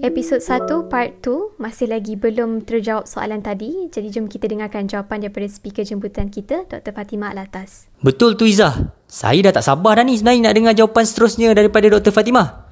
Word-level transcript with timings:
Episod 0.00 0.42
1 0.42 0.90
part 0.90 1.22
2 1.22 1.54
masih 1.62 1.86
lagi 1.86 2.18
belum 2.18 2.66
terjawab 2.66 3.06
soalan 3.06 3.38
tadi. 3.38 3.86
Jadi 3.86 4.10
jom 4.10 4.26
kita 4.26 4.50
dengarkan 4.50 4.90
jawapan 4.90 5.22
daripada 5.22 5.46
speaker 5.46 5.86
jemputan 5.86 6.26
kita 6.26 6.66
Dr. 6.66 6.90
Fatimah 6.90 7.30
Alatas. 7.30 7.86
Betul 8.02 8.34
tu 8.34 8.50
Izzah. 8.50 8.90
Saya 9.06 9.46
dah 9.46 9.54
tak 9.54 9.62
sabar 9.62 10.02
dah 10.02 10.04
ni 10.08 10.18
sebenarnya 10.18 10.50
nak 10.50 10.54
dengar 10.58 10.74
jawapan 10.74 11.04
seterusnya 11.06 11.54
daripada 11.54 11.86
Dr. 11.86 12.10
Fatimah. 12.10 12.66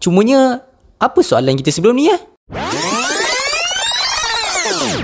Cumanya 0.00 0.64
apa 0.96 1.20
soalan 1.20 1.60
kita 1.60 1.68
sebelum 1.68 2.00
ni 2.00 2.08
eh? 2.08 2.20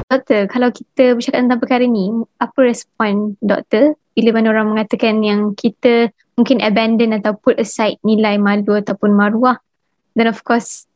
Doktor, 0.09 0.48
kalau 0.48 0.73
kita 0.73 1.12
bercakap 1.12 1.45
tentang 1.45 1.61
perkara 1.61 1.85
ni, 1.85 2.09
apa 2.41 2.59
respon 2.64 3.37
doktor 3.45 4.01
bila 4.14 4.38
mana 4.38 4.54
orang 4.54 4.74
mengatakan 4.74 5.20
yang 5.20 5.52
kita 5.58 6.14
mungkin 6.38 6.62
abandon 6.62 7.14
atau 7.18 7.34
put 7.34 7.58
aside 7.58 7.98
nilai 8.06 8.38
malu 8.38 8.78
ataupun 8.78 9.10
maruah 9.14 9.59
dan 10.14 10.30
of 10.30 10.42
course 10.46 10.86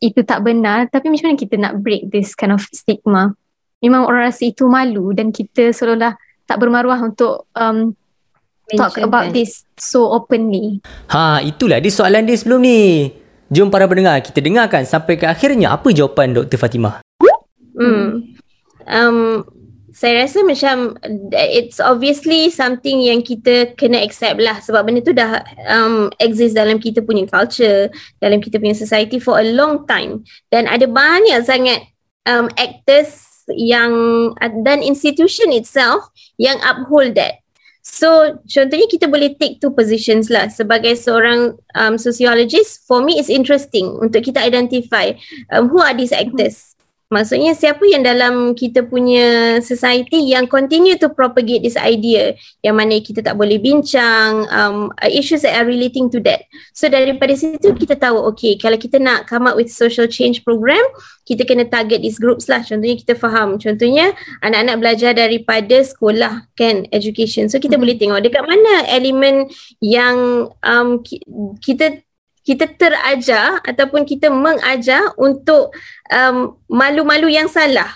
itu 0.00 0.24
tak 0.24 0.44
benar 0.44 0.88
tapi 0.88 1.12
macam 1.12 1.32
mana 1.32 1.40
kita 1.40 1.56
nak 1.60 1.80
break 1.80 2.08
this 2.12 2.32
kind 2.36 2.52
of 2.52 2.64
stigma 2.72 3.36
memang 3.84 4.08
orang 4.08 4.32
rasa 4.32 4.48
itu 4.48 4.64
malu 4.64 5.12
dan 5.12 5.28
kita 5.32 5.72
seolah-olah 5.72 6.16
tak 6.44 6.56
bermaruah 6.60 7.00
untuk 7.04 7.48
um, 7.56 7.92
talk 8.76 8.96
about 9.00 9.32
this 9.32 9.64
so 9.76 10.08
openly 10.08 10.80
Ha, 11.12 11.44
itulah 11.44 11.80
dia 11.80 11.92
soalan 11.92 12.24
dia 12.24 12.36
sebelum 12.36 12.64
ni. 12.64 13.12
Jom 13.52 13.68
para 13.68 13.84
pendengar 13.84 14.18
kita 14.24 14.40
dengarkan 14.40 14.88
sampai 14.88 15.20
ke 15.20 15.28
akhirnya 15.28 15.76
apa 15.76 15.92
jawapan 15.92 16.32
Dr. 16.32 16.56
Fatimah. 16.58 17.04
Hmm. 17.76 18.34
Um, 18.88 19.44
saya 19.94 20.26
rasa 20.26 20.42
macam 20.42 20.98
it's 21.30 21.78
obviously 21.78 22.50
something 22.50 22.98
yang 22.98 23.22
kita 23.22 23.78
kena 23.78 24.02
accept 24.02 24.42
lah 24.42 24.58
sebab 24.58 24.90
benda 24.90 24.98
tu 25.06 25.14
dah 25.14 25.38
um, 25.70 26.10
exist 26.18 26.58
dalam 26.58 26.82
kita 26.82 26.98
punya 26.98 27.30
culture, 27.30 27.86
dalam 28.18 28.42
kita 28.42 28.58
punya 28.58 28.74
society 28.74 29.22
for 29.22 29.38
a 29.38 29.46
long 29.54 29.86
time 29.86 30.26
dan 30.50 30.66
ada 30.66 30.90
banyak 30.90 31.38
sangat 31.46 31.86
um, 32.26 32.50
actors 32.58 33.22
yang 33.54 33.94
dan 34.66 34.82
institution 34.82 35.54
itself 35.54 36.10
yang 36.42 36.58
uphold 36.66 37.14
that. 37.14 37.38
So 37.86 38.42
contohnya 38.50 38.90
kita 38.90 39.06
boleh 39.06 39.38
take 39.38 39.62
two 39.62 39.70
positions 39.70 40.26
lah 40.26 40.50
sebagai 40.50 40.98
seorang 40.98 41.54
um, 41.78 41.94
sociologist 42.02 42.82
for 42.90 42.98
me 42.98 43.22
it's 43.22 43.30
interesting 43.30 43.94
untuk 44.02 44.26
kita 44.26 44.42
identify 44.42 45.14
um, 45.54 45.70
who 45.70 45.78
are 45.78 45.94
these 45.94 46.10
actors. 46.10 46.73
Maksudnya 47.12 47.52
siapa 47.52 47.84
yang 47.84 48.02
dalam 48.02 48.56
kita 48.56 48.84
punya 48.84 49.58
society 49.60 50.32
yang 50.32 50.48
continue 50.48 50.96
to 50.96 51.12
propagate 51.12 51.60
this 51.60 51.76
idea 51.76 52.34
yang 52.64 52.74
mana 52.74 52.98
kita 52.98 53.20
tak 53.20 53.36
boleh 53.36 53.60
bincang 53.60 54.48
um, 54.48 54.88
issues 55.06 55.44
that 55.44 55.54
are 55.54 55.68
relating 55.68 56.08
to 56.08 56.18
that. 56.24 56.48
So 56.72 56.88
daripada 56.88 57.36
situ 57.36 57.76
kita 57.76 58.00
tahu 58.00 58.18
okay 58.32 58.56
kalau 58.56 58.80
kita 58.80 58.96
nak 58.98 59.28
come 59.28 59.46
up 59.46 59.54
with 59.54 59.68
social 59.68 60.08
change 60.08 60.42
program 60.42 60.82
kita 61.24 61.48
kena 61.48 61.64
target 61.64 62.04
these 62.04 62.20
groups 62.20 62.52
lah. 62.52 62.60
Contohnya 62.60 63.00
kita 63.00 63.16
faham. 63.16 63.56
Contohnya 63.56 64.12
anak-anak 64.44 64.76
belajar 64.76 65.16
daripada 65.16 65.80
sekolah 65.80 66.52
kan 66.52 66.84
education. 66.92 67.48
So 67.48 67.56
kita 67.56 67.80
boleh 67.80 67.96
tengok 67.96 68.20
dekat 68.20 68.44
mana 68.44 68.84
elemen 68.92 69.48
yang 69.80 70.48
um, 70.60 71.00
ki- 71.00 71.24
kita 71.64 72.03
kita 72.44 72.68
terajar 72.76 73.64
ataupun 73.64 74.04
kita 74.04 74.28
mengajar 74.28 75.16
untuk 75.16 75.72
um, 76.12 76.60
malu-malu 76.68 77.32
yang 77.32 77.48
salah. 77.48 77.88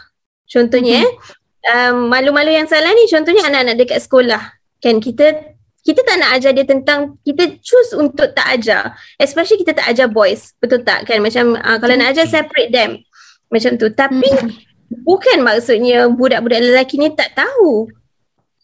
Contohnya 0.48 1.04
mm-hmm. 1.04 1.68
um, 1.92 1.96
malu-malu 2.08 2.56
yang 2.56 2.64
salah 2.64 2.88
ni 2.96 3.04
contohnya 3.12 3.44
anak-anak 3.44 3.76
dekat 3.76 4.00
sekolah. 4.00 4.56
Kan 4.80 5.04
kita 5.04 5.52
kita 5.84 6.00
tak 6.04 6.16
nak 6.20 6.40
ajar 6.40 6.52
dia 6.56 6.64
tentang 6.64 7.20
kita 7.20 7.60
choose 7.60 7.92
untuk 7.92 8.32
tak 8.32 8.48
ajar. 8.56 8.96
Especially 9.20 9.60
kita 9.60 9.76
tak 9.76 9.92
ajar 9.92 10.08
boys. 10.08 10.56
Betul 10.56 10.80
tak 10.80 11.04
kan? 11.04 11.20
Macam 11.20 11.52
uh, 11.60 11.76
kalau 11.76 11.94
nak 12.00 12.16
ajar 12.16 12.24
separate 12.24 12.72
them. 12.72 13.04
Macam 13.52 13.76
tu. 13.76 13.92
Tapi 13.92 14.32
mm-hmm. 14.32 15.04
bukan 15.04 15.44
maksudnya 15.44 16.08
budak-budak 16.08 16.64
lelaki 16.64 16.96
ni 16.96 17.12
tak 17.12 17.36
tahu. 17.36 17.84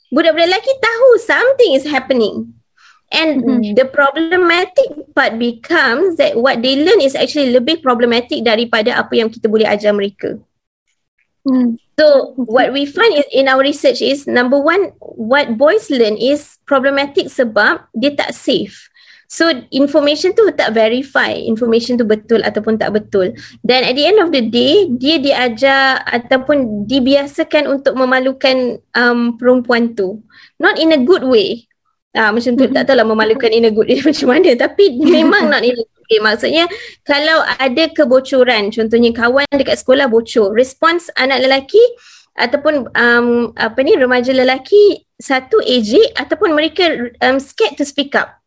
Budak-budak 0.09 0.49
lelaki 0.49 0.73
tahu 0.81 1.09
something 1.21 1.77
is 1.77 1.85
happening. 1.85 2.54
And 3.15 3.31
mm-hmm. 3.47 3.79
the 3.79 3.87
problematic 3.87 5.15
part 5.15 5.39
becomes 5.39 6.19
that 6.19 6.35
what 6.35 6.59
they 6.67 6.83
learn 6.83 6.99
is 6.99 7.15
actually 7.15 7.55
lebih 7.55 7.79
problematic 7.79 8.43
daripada 8.43 8.99
apa 8.99 9.15
yang 9.15 9.31
kita 9.31 9.47
boleh 9.47 9.71
ajar 9.71 9.95
mereka. 9.95 10.43
hmm. 11.47 11.79
So 11.95 12.35
what 12.35 12.75
we 12.75 12.91
find 12.91 13.15
is 13.15 13.29
in 13.31 13.47
our 13.47 13.63
research 13.63 14.03
is 14.03 14.27
number 14.27 14.59
one, 14.59 14.99
what 14.99 15.55
boys 15.55 15.87
learn 15.95 16.19
is 16.19 16.59
problematic 16.67 17.31
sebab 17.31 17.87
dia 17.95 18.19
tak 18.19 18.35
safe. 18.35 18.91
So 19.31 19.51
information 19.71 20.35
tu 20.35 20.47
tak 20.55 20.75
verify 20.75 21.35
information 21.35 21.99
tu 21.99 22.07
betul 22.07 22.43
ataupun 22.43 22.79
tak 22.79 22.95
betul. 22.95 23.35
Dan 23.63 23.83
at 23.87 23.95
the 23.99 24.05
end 24.07 24.19
of 24.23 24.31
the 24.35 24.43
day 24.43 24.91
dia 24.91 25.19
diajar 25.19 26.03
ataupun 26.07 26.87
dibiasakan 26.87 27.67
untuk 27.67 27.95
memalukan 27.95 28.79
um, 28.95 29.35
perempuan 29.39 29.95
tu. 29.95 30.23
Not 30.59 30.79
in 30.79 30.95
a 30.95 31.01
good 31.01 31.27
way. 31.27 31.67
Ah 32.15 32.31
macam 32.31 32.55
tu 32.55 32.71
tak 32.71 32.87
tahulah 32.87 33.03
memalukan 33.03 33.51
in 33.51 33.67
a 33.67 33.75
good 33.75 33.91
way 33.91 33.99
macam 34.09 34.31
mana 34.31 34.55
tapi 34.55 34.95
memang 35.03 35.51
not 35.51 35.67
in 35.67 35.75
a 35.75 35.83
good 35.91 36.05
way. 36.07 36.19
Maksudnya 36.23 36.65
kalau 37.03 37.43
ada 37.59 37.91
kebocoran 37.91 38.71
contohnya 38.71 39.11
kawan 39.11 39.51
dekat 39.51 39.83
sekolah 39.83 40.07
bocor 40.07 40.55
respons 40.55 41.11
anak 41.19 41.43
lelaki 41.43 41.83
ataupun 42.39 42.91
um, 42.95 43.51
apa 43.55 43.79
ni 43.83 43.99
remaja 43.99 44.31
lelaki 44.31 45.07
satu 45.19 45.59
AJ 45.63 46.15
ataupun 46.19 46.55
mereka 46.55 47.11
um, 47.23 47.39
scared 47.43 47.75
to 47.79 47.87
speak 47.87 48.15
up. 48.15 48.39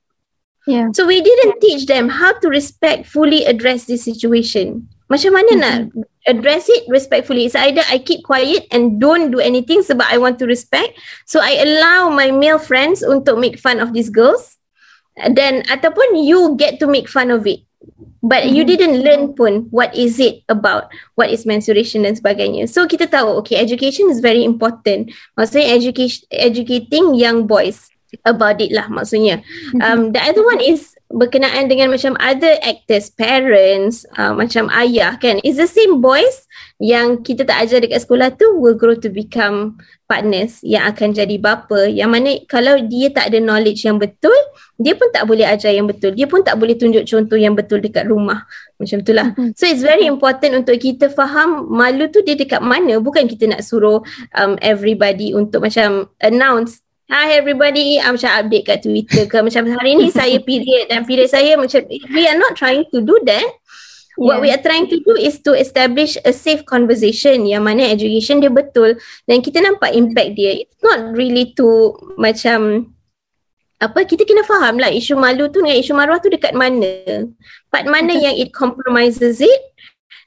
yeah 0.68 0.92
So 0.92 1.08
we 1.08 1.24
didn't 1.24 1.64
teach 1.64 1.88
them 1.88 2.12
how 2.12 2.36
to 2.40 2.48
respectfully 2.52 3.48
address 3.48 3.88
this 3.88 4.04
situation. 4.04 4.92
Macam 5.08 5.40
mana 5.40 5.52
nak 5.56 5.78
address 6.28 6.70
it 6.70 6.84
respectfully? 6.92 7.48
It's 7.48 7.56
either 7.56 7.82
I 7.90 7.98
keep 7.98 8.24
quiet 8.24 8.68
and 8.72 9.00
don't 9.00 9.32
do 9.32 9.40
anything 9.40 9.82
sebab 9.82 10.06
I 10.06 10.20
want 10.20 10.38
to 10.40 10.46
respect. 10.46 11.00
So 11.26 11.40
I 11.40 11.58
allow 11.64 12.12
my 12.12 12.30
male 12.30 12.60
friends 12.60 13.02
untuk 13.02 13.40
make 13.40 13.58
fun 13.58 13.80
of 13.80 13.96
these 13.96 14.12
girls. 14.12 14.60
Then 15.18 15.66
ataupun 15.66 16.22
you 16.22 16.54
get 16.60 16.78
to 16.84 16.88
make 16.88 17.10
fun 17.10 17.32
of 17.32 17.48
it. 17.48 17.66
But 18.22 18.52
you 18.52 18.66
didn't 18.68 19.06
learn 19.06 19.38
pun 19.38 19.72
what 19.72 19.96
is 19.96 20.20
it 20.20 20.44
about, 20.50 20.92
what 21.16 21.32
is 21.32 21.46
menstruation 21.46 22.04
dan 22.04 22.18
sebagainya. 22.18 22.68
So 22.68 22.84
kita 22.84 23.08
tahu, 23.08 23.40
okay, 23.40 23.56
education 23.56 24.12
is 24.12 24.20
very 24.20 24.44
important. 24.44 25.16
Maksudnya 25.40 25.72
education, 25.72 26.28
educating 26.34 27.16
young 27.16 27.48
boys 27.48 27.88
about 28.26 28.60
it 28.60 28.74
lah 28.74 28.90
maksudnya. 28.92 29.46
Um, 29.80 30.12
the 30.12 30.20
other 30.20 30.44
one 30.44 30.60
is 30.60 30.97
berkenaan 31.08 31.72
dengan 31.72 31.88
macam 31.88 32.20
other 32.20 32.60
actors, 32.64 33.08
parents, 33.08 34.04
uh, 34.20 34.36
macam 34.36 34.68
ayah 34.76 35.16
kan. 35.16 35.40
It's 35.44 35.60
the 35.60 35.70
same 35.70 36.04
boys 36.04 36.48
yang 36.84 37.24
kita 37.24 37.48
tak 37.48 37.64
ajar 37.64 37.80
dekat 37.80 38.04
sekolah 38.04 38.36
tu 38.36 38.60
will 38.60 38.76
grow 38.76 38.96
to 39.00 39.08
become 39.08 39.80
partners 40.08 40.60
yang 40.64 40.88
akan 40.88 41.16
jadi 41.16 41.40
bapa. 41.40 41.88
Yang 41.88 42.10
mana 42.12 42.32
kalau 42.48 42.76
dia 42.84 43.12
tak 43.12 43.32
ada 43.32 43.40
knowledge 43.40 43.88
yang 43.88 44.00
betul, 44.00 44.36
dia 44.76 44.96
pun 45.00 45.08
tak 45.16 45.28
boleh 45.28 45.48
ajar 45.48 45.72
yang 45.72 45.88
betul. 45.88 46.12
Dia 46.12 46.28
pun 46.28 46.44
tak 46.44 46.60
boleh 46.60 46.76
tunjuk 46.76 47.08
contoh 47.08 47.40
yang 47.40 47.56
betul 47.56 47.80
dekat 47.80 48.08
rumah. 48.08 48.44
Macam 48.76 49.02
tu 49.04 49.12
lah. 49.16 49.32
So 49.60 49.68
it's 49.68 49.84
very 49.84 50.06
important 50.06 50.54
untuk 50.54 50.76
kita 50.80 51.08
faham 51.12 51.72
malu 51.72 52.12
tu 52.12 52.20
dia 52.24 52.36
dekat 52.36 52.60
mana. 52.60 53.00
Bukan 53.00 53.32
kita 53.32 53.48
nak 53.48 53.64
suruh 53.64 54.04
um, 54.36 54.60
everybody 54.60 55.32
untuk 55.32 55.64
macam 55.64 56.12
announce 56.20 56.84
Hi 57.08 57.40
everybody, 57.40 58.04
I'm 58.04 58.20
macam 58.20 58.36
update 58.36 58.68
kat 58.68 58.84
Twitter 58.84 59.32
ke 59.32 59.40
macam 59.40 59.64
hari 59.72 59.96
ni 59.96 60.12
saya 60.12 60.44
period 60.48 60.92
dan 60.92 61.08
period 61.08 61.32
saya 61.32 61.56
macam 61.56 61.88
we 62.12 62.28
are 62.28 62.36
not 62.36 62.60
trying 62.60 62.84
to 62.92 63.00
do 63.00 63.16
that. 63.24 63.48
What 64.20 64.44
Yeah. 64.44 64.44
we 64.44 64.50
are 64.52 64.60
trying 64.60 64.92
to 64.92 65.00
do 65.00 65.16
is 65.16 65.40
to 65.48 65.56
establish 65.56 66.20
a 66.28 66.36
safe 66.36 66.68
conversation 66.68 67.48
yang 67.48 67.64
mana 67.64 67.88
education 67.88 68.44
dia 68.44 68.52
betul 68.52 69.00
dan 69.24 69.40
kita 69.40 69.64
nampak 69.64 69.96
impact 69.96 70.36
dia. 70.36 70.68
It's 70.68 70.84
not 70.84 71.16
really 71.16 71.56
to 71.56 71.96
macam 72.20 72.92
apa 73.80 74.04
kita 74.04 74.28
kena 74.28 74.44
faham 74.44 74.76
lah 74.76 74.92
isu 74.92 75.16
malu 75.16 75.48
tu 75.48 75.64
dengan 75.64 75.80
isu 75.80 75.96
maruah 75.96 76.20
tu 76.20 76.28
dekat 76.28 76.60
mana. 76.60 77.24
Part 77.72 77.88
mana 77.88 78.20
yang 78.20 78.36
it 78.36 78.52
compromises 78.52 79.40
it 79.40 79.64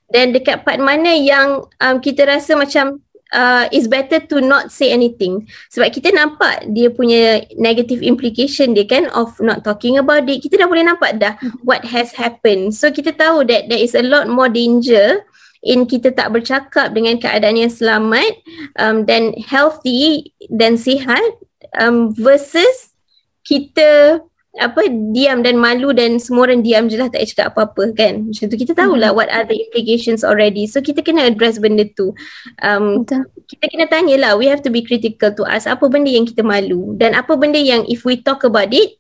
dan 0.08 0.32
dekat 0.32 0.64
part 0.64 0.81
mana 0.81 1.12
yang 1.12 1.60
um, 1.76 2.00
kita 2.00 2.25
rasa 2.25 2.56
macam 2.56 3.04
uh, 3.32 3.66
it's 3.72 3.86
better 3.86 4.18
to 4.18 4.42
not 4.42 4.70
say 4.70 4.90
anything. 4.90 5.46
Sebab 5.72 5.90
kita 5.94 6.14
nampak 6.14 6.70
dia 6.70 6.90
punya 6.90 7.46
negative 7.58 8.02
implication 8.02 8.74
dia 8.74 8.86
kan 8.86 9.10
of 9.14 9.34
not 9.42 9.62
talking 9.66 9.98
about 9.98 10.26
it. 10.26 10.42
Kita 10.42 10.60
dah 10.60 10.68
boleh 10.70 10.86
nampak 10.86 11.18
dah 11.18 11.34
what 11.66 11.82
has 11.86 12.14
happened. 12.14 12.74
So 12.74 12.90
kita 12.90 13.16
tahu 13.16 13.46
that 13.50 13.70
there 13.70 13.80
is 13.80 13.94
a 13.94 14.04
lot 14.04 14.30
more 14.30 14.50
danger 14.50 15.24
in 15.60 15.84
kita 15.84 16.16
tak 16.16 16.32
bercakap 16.32 16.96
dengan 16.96 17.20
keadaan 17.20 17.60
yang 17.60 17.72
selamat 17.72 18.32
um, 18.80 19.04
dan 19.04 19.36
healthy 19.36 20.32
dan 20.48 20.80
sihat 20.80 21.36
um, 21.76 22.12
versus 22.16 22.96
kita 23.44 24.20
apa 24.58 24.91
diam 25.14 25.47
dan 25.47 25.55
malu 25.62 25.94
dan 25.94 26.19
semua 26.19 26.50
orang 26.50 26.67
diam 26.67 26.91
je 26.91 26.99
lah 26.99 27.06
tak 27.06 27.23
cakap 27.31 27.55
apa-apa 27.55 27.94
kan? 27.94 28.26
Macam 28.26 28.50
tu. 28.50 28.56
Kita 28.58 28.75
tahulah 28.75 29.14
hmm. 29.14 29.19
what 29.19 29.31
are 29.31 29.47
the 29.47 29.55
implications 29.55 30.26
already. 30.26 30.67
So 30.67 30.82
kita 30.82 31.06
kena 31.06 31.31
address 31.31 31.62
benda 31.62 31.87
tu. 31.94 32.11
Um, 32.58 33.06
kita 33.47 33.64
kena 33.70 33.87
tanya 33.87 34.19
lah. 34.19 34.32
We 34.35 34.50
have 34.50 34.67
to 34.67 34.73
be 34.75 34.82
critical 34.82 35.31
to 35.38 35.47
us 35.47 35.70
apa 35.70 35.87
benda 35.87 36.11
yang 36.11 36.26
kita 36.26 36.43
malu. 36.43 36.99
Dan 36.99 37.14
apa 37.14 37.38
benda 37.38 37.62
yang 37.62 37.87
if 37.87 38.02
we 38.02 38.19
talk 38.19 38.43
about 38.43 38.75
it 38.75 38.99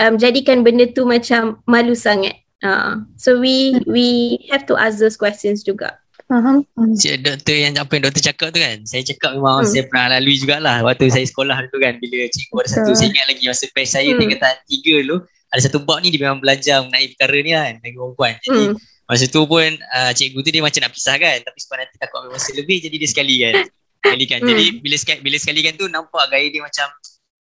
um, 0.00 0.16
jadikan 0.16 0.64
benda 0.64 0.88
tu 0.88 1.04
macam 1.04 1.60
malu 1.68 1.92
sangat. 1.92 2.40
Uh, 2.64 3.04
so 3.20 3.36
we 3.36 3.76
we 3.84 4.40
have 4.48 4.64
to 4.64 4.72
ask 4.80 4.96
those 4.96 5.20
questions 5.20 5.60
juga 5.60 6.00
Faham. 6.26 6.66
Cik 6.74 7.22
doktor 7.22 7.54
yang 7.54 7.78
apa 7.78 7.90
yang 7.94 8.02
doktor 8.10 8.22
cakap 8.26 8.50
tu 8.50 8.58
kan. 8.58 8.82
Saya 8.82 9.02
cakap 9.06 9.38
memang 9.38 9.62
hmm. 9.62 9.70
saya 9.70 9.82
pernah 9.86 10.06
lalui 10.18 10.34
jugalah 10.34 10.82
waktu 10.82 11.06
saya 11.06 11.22
sekolah 11.22 11.54
tu 11.70 11.78
kan. 11.78 12.02
Bila 12.02 12.26
cikgu 12.26 12.56
ada 12.58 12.68
satu, 12.68 12.90
saya 12.98 13.08
ingat 13.14 13.26
lagi 13.30 13.44
masa 13.46 13.64
pes 13.70 13.88
saya 13.94 14.10
hmm. 14.10 14.18
tingkatan 14.18 14.54
tiga 14.66 14.94
dulu. 15.06 15.16
Ada 15.54 15.60
satu 15.70 15.78
bab 15.86 16.02
ni 16.02 16.10
dia 16.10 16.26
memang 16.26 16.42
belajar 16.42 16.82
mengenai 16.82 17.14
perkara 17.14 17.38
ni 17.38 17.50
kan. 17.54 17.72
Bagi 17.78 17.94
perempuan. 17.94 18.32
Jadi 18.42 18.62
hmm. 18.74 18.76
masa 19.06 19.24
tu 19.30 19.40
pun 19.46 19.70
uh, 19.70 20.10
cikgu 20.10 20.38
tu 20.42 20.50
dia 20.50 20.62
macam 20.66 20.80
nak 20.82 20.92
pisah 20.98 21.14
kan. 21.14 21.36
Tapi 21.46 21.58
sebab 21.62 21.76
nanti 21.78 21.94
takut 21.94 22.16
ambil 22.26 22.32
masa 22.34 22.50
lebih 22.58 22.76
jadi 22.82 22.96
dia 22.98 23.08
sekali 23.08 23.34
kan. 23.46 23.54
Sekali 24.02 24.24
kan. 24.26 24.38
Hmm. 24.42 24.48
Jadi 24.50 24.64
bila 24.82 24.96
sekali, 24.98 25.18
bila 25.22 25.36
sekali 25.38 25.60
kan 25.62 25.72
tu 25.78 25.86
nampak 25.86 26.24
gaya 26.26 26.46
dia 26.50 26.62
macam 26.62 26.86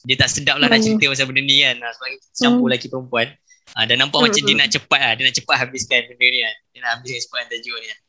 dia 0.06 0.16
tak 0.22 0.30
sedap 0.30 0.62
lah 0.62 0.70
hmm. 0.70 0.78
nak 0.78 0.86
cerita 0.86 1.06
pasal 1.10 1.26
benda 1.26 1.42
ni 1.42 1.58
kan. 1.66 1.76
Sebab 1.82 2.08
campur 2.38 2.62
hmm. 2.62 2.70
lelaki 2.70 2.88
perempuan. 2.94 3.28
Uh, 3.74 3.86
dan 3.90 3.98
nampak 3.98 4.22
hmm. 4.22 4.30
macam 4.30 4.42
dia 4.46 4.56
nak 4.62 4.70
cepat 4.70 5.02
lah. 5.02 5.14
Dia 5.18 5.24
nak 5.26 5.36
cepat 5.42 5.56
habiskan 5.58 6.00
benda 6.06 6.26
ni 6.30 6.40
kan. 6.46 6.56
Dia 6.70 6.80
nak 6.86 6.92
habiskan 7.02 7.20
sepanjang 7.26 7.50
tajuk 7.50 7.78
ni 7.82 7.88
kan. 7.90 8.00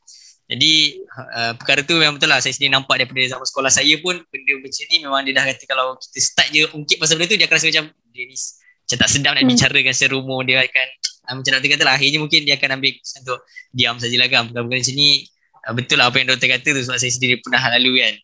Jadi 0.47 1.03
uh, 1.11 1.53
perkara 1.59 1.83
tu 1.83 1.99
memang 1.99 2.23
betul 2.23 2.31
lah. 2.31 2.39
Saya 2.39 2.55
sendiri 2.55 2.71
nampak 2.71 3.03
daripada 3.03 3.19
zaman 3.27 3.47
sekolah 3.47 3.71
saya 3.71 3.95
pun 3.99 4.15
Benda 4.31 4.53
macam 4.63 4.85
ni 4.87 4.97
memang 5.03 5.21
dia 5.27 5.35
dah 5.35 5.45
kata 5.51 5.65
Kalau 5.67 5.87
kita 5.99 6.19
start 6.23 6.49
je 6.55 6.63
ungkit 6.71 6.97
pasal 7.03 7.19
benda 7.19 7.35
tu 7.35 7.37
Dia 7.39 7.51
akan 7.51 7.57
rasa 7.59 7.67
macam 7.67 7.85
Dia 8.15 8.25
ni 8.31 8.37
macam 8.87 9.03
tak 9.03 9.11
sedap 9.11 9.35
nak 9.35 9.43
hmm. 9.43 9.51
bicarakan 9.51 9.95
secara 9.99 10.15
umum 10.15 10.41
Dia 10.47 10.63
akan 10.63 10.87
uh, 11.27 11.35
Macam 11.43 11.51
doktor 11.59 11.71
kata 11.75 11.83
lah 11.83 11.95
Akhirnya 11.99 12.19
mungkin 12.23 12.41
dia 12.47 12.55
akan 12.55 12.69
ambil 12.79 12.93
Untuk 12.95 13.39
diam 13.75 13.95
sajalah 13.99 14.27
kan. 14.31 14.43
Perkara-perkara 14.47 14.81
macam 14.87 14.95
ni 14.95 15.09
uh, 15.67 15.73
Betul 15.75 15.97
lah 15.99 16.07
apa 16.07 16.17
yang 16.23 16.29
doktor 16.31 16.49
kata 16.55 16.69
tu 16.71 16.83
Sebab 16.87 16.99
saya 17.03 17.11
sendiri 17.11 17.35
pernah 17.43 17.63
lalu 17.75 17.93
kan. 17.99 18.15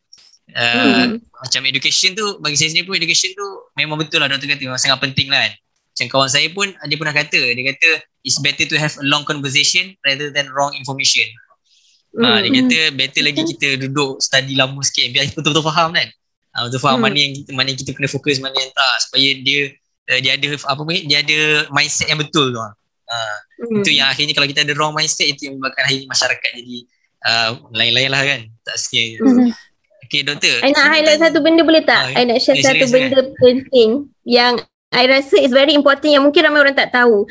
Uh, 0.55 0.79
hmm. 0.79 1.11
Macam 1.19 1.61
education 1.67 2.15
tu 2.15 2.27
Bagi 2.39 2.55
saya 2.55 2.71
sendiri 2.71 2.87
pun 2.87 2.95
education 2.95 3.35
tu 3.35 3.47
Memang 3.75 3.99
betul 3.99 4.23
lah 4.23 4.31
doktor 4.31 4.47
kata 4.47 4.63
Memang 4.63 4.79
sangat 4.79 5.03
penting 5.03 5.27
lah 5.27 5.43
kan. 5.43 5.53
Macam 5.93 6.07
kawan 6.09 6.31
saya 6.31 6.49
pun 6.55 6.73
dia 6.89 6.97
pernah 6.97 7.13
kata 7.13 7.41
dia 7.53 7.65
kata 7.69 8.01
it's 8.25 8.41
better 8.41 8.65
to 8.65 8.81
have 8.81 8.97
a 8.97 9.05
long 9.05 9.29
conversation 9.29 9.93
rather 10.09 10.33
than 10.33 10.49
wrong 10.57 10.73
information 10.73 11.29
Ha, 12.13 12.45
dia 12.45 12.51
kata 12.53 12.81
better 12.93 13.23
lagi 13.25 13.43
kita 13.57 13.69
duduk 13.89 14.21
study 14.21 14.53
lama 14.53 14.81
sikit 14.85 15.17
biar 15.17 15.33
betul-betul 15.33 15.65
faham 15.65 15.97
kan. 15.97 16.09
Ha, 16.53 16.69
betul 16.69 16.81
faham 16.85 17.01
mm. 17.01 17.05
mana 17.09 17.17
yang 17.17 17.33
kita 17.33 17.51
mana 17.57 17.67
yang 17.73 17.81
kita 17.81 17.91
kena 17.97 18.09
fokus 18.13 18.37
mana 18.37 18.53
yang 18.53 18.69
tak 18.77 18.95
supaya 19.09 19.29
dia 19.41 19.61
uh, 20.13 20.21
dia 20.21 20.37
ada 20.37 20.47
apa 20.53 20.81
pun 20.85 20.93
dia 20.93 21.19
ada 21.25 21.39
mindset 21.73 22.13
yang 22.13 22.21
betul 22.21 22.53
tu. 22.53 22.61
Ha. 22.61 22.69
Mm. 23.65 23.81
Itu 23.81 23.91
yang 23.97 24.13
akhirnya 24.13 24.37
kalau 24.37 24.49
kita 24.49 24.61
ada 24.61 24.73
wrong 24.77 24.93
mindset 24.93 25.33
itu 25.33 25.49
yang 25.49 25.57
menyebabkan 25.57 25.83
akhirnya 25.89 26.09
masyarakat 26.13 26.51
jadi 26.53 26.77
uh, 27.25 27.51
lain-lain 27.73 28.11
lah 28.13 28.23
kan. 28.29 28.41
Tak 28.61 28.77
sekian. 28.77 29.25
Mm. 29.25 29.51
Okay 30.05 30.21
doktor. 30.29 30.61
I 30.61 30.77
nak 30.77 30.93
highlight 30.93 31.21
satu 31.25 31.41
benda 31.41 31.65
boleh 31.65 31.81
tak? 31.89 32.13
Uh, 32.13 32.21
I 32.21 32.29
nak 32.29 32.45
share 32.45 32.61
satu 32.61 32.85
benda 32.93 33.25
kan? 33.25 33.33
penting 33.41 34.13
yang 34.29 34.61
I 34.93 35.09
rasa 35.09 35.41
is 35.41 35.49
very 35.49 35.73
important 35.73 36.13
yang 36.13 36.21
mungkin 36.21 36.45
ramai 36.45 36.61
orang 36.61 36.77
tak 36.77 36.93
tahu 36.93 37.25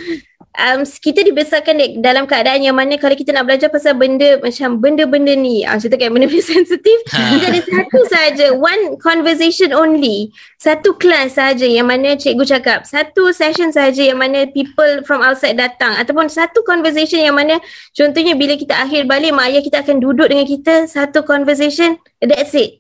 um, 0.58 0.84
kita 0.84 1.24
dibesarkan 1.24 2.02
dalam 2.04 2.28
keadaan 2.28 2.64
yang 2.64 2.76
mana 2.76 3.00
kalau 3.00 3.16
kita 3.16 3.32
nak 3.32 3.48
belajar 3.48 3.72
pasal 3.72 3.96
benda 3.96 4.40
macam 4.44 4.80
benda-benda 4.80 5.34
ni 5.36 5.64
ah 5.64 5.80
cerita 5.80 5.96
kayak 5.96 6.12
benda-benda 6.12 6.44
sensitif 6.54 6.98
ha. 7.16 7.38
kita 7.38 7.46
ada 7.52 7.62
satu 7.64 8.00
saja 8.08 8.46
one 8.56 9.00
conversation 9.00 9.72
only. 9.72 10.32
Satu 10.62 10.94
kelas 10.94 11.42
saja 11.42 11.66
yang 11.66 11.90
mana 11.90 12.14
cikgu 12.14 12.46
cakap 12.46 12.86
satu 12.86 13.34
session 13.34 13.74
saja 13.74 14.02
yang 14.14 14.20
mana 14.20 14.46
people 14.52 15.02
from 15.08 15.24
outside 15.26 15.58
datang 15.58 15.96
ataupun 15.98 16.30
satu 16.30 16.62
conversation 16.68 17.24
yang 17.24 17.34
mana 17.34 17.58
contohnya 17.96 18.38
bila 18.38 18.54
kita 18.60 18.78
akhir 18.78 19.08
balik 19.08 19.34
mak 19.34 19.50
ayah 19.50 19.64
kita 19.64 19.82
akan 19.82 19.98
duduk 19.98 20.30
dengan 20.30 20.46
kita 20.46 20.86
satu 20.86 21.24
conversation 21.26 21.98
that's 22.22 22.54
it. 22.54 22.78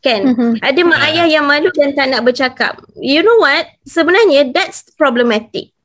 Kan? 0.00 0.32
Mm-hmm. 0.32 0.64
ada 0.64 0.80
mak 0.80 1.00
ayah 1.12 1.26
yang 1.28 1.44
malu 1.44 1.68
dan 1.76 1.92
tak 1.92 2.08
nak 2.08 2.24
bercakap. 2.24 2.80
You 2.96 3.20
know 3.20 3.36
what? 3.36 3.68
Sebenarnya 3.84 4.48
that's 4.48 4.88
problematic 4.96 5.76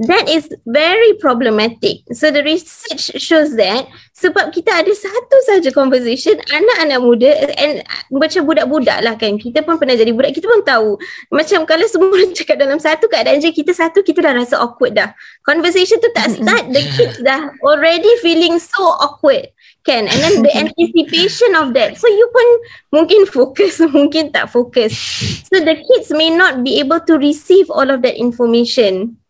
that 0.00 0.32
is 0.32 0.48
very 0.64 1.12
problematic. 1.20 2.08
So 2.16 2.32
the 2.32 2.40
research 2.40 3.20
shows 3.20 3.52
that 3.60 3.84
sebab 4.16 4.48
kita 4.56 4.80
ada 4.80 4.92
satu 4.96 5.36
saja 5.44 5.68
conversation 5.76 6.40
anak-anak 6.40 6.98
muda 7.04 7.30
and 7.60 7.84
macam 8.08 8.48
budak-budak 8.48 9.04
lah 9.04 9.20
kan. 9.20 9.36
Kita 9.36 9.60
pun 9.60 9.76
pernah 9.76 9.92
jadi 9.92 10.16
budak, 10.16 10.32
kita 10.32 10.48
pun 10.48 10.64
tahu. 10.64 10.96
Macam 11.28 11.68
kalau 11.68 11.84
semua 11.84 12.08
orang 12.16 12.32
cakap 12.38 12.56
dalam 12.56 12.80
satu 12.80 13.12
keadaan 13.12 13.44
je 13.44 13.52
kita 13.52 13.76
satu, 13.76 14.00
kita 14.00 14.24
dah 14.24 14.32
rasa 14.32 14.56
awkward 14.56 14.96
dah. 14.96 15.12
Conversation 15.44 16.00
tu 16.00 16.08
tak 16.16 16.32
start, 16.32 16.72
the 16.72 16.80
kids 16.96 17.20
dah 17.20 17.52
already 17.60 18.08
feeling 18.24 18.56
so 18.56 18.80
awkward. 19.04 19.52
Kan? 19.84 20.08
And 20.08 20.18
then 20.20 20.34
the 20.40 20.52
anticipation 20.64 21.52
of 21.60 21.76
that. 21.76 22.00
So 22.00 22.08
you 22.08 22.24
pun 22.32 22.48
mungkin 22.96 23.28
fokus, 23.28 23.84
mungkin 23.96 24.32
tak 24.32 24.48
fokus. 24.48 24.96
So 25.44 25.60
the 25.60 25.76
kids 25.76 26.08
may 26.08 26.32
not 26.32 26.64
be 26.64 26.80
able 26.80 27.04
to 27.04 27.20
receive 27.20 27.68
all 27.68 27.92
of 27.92 28.00
that 28.00 28.16
information. 28.16 29.20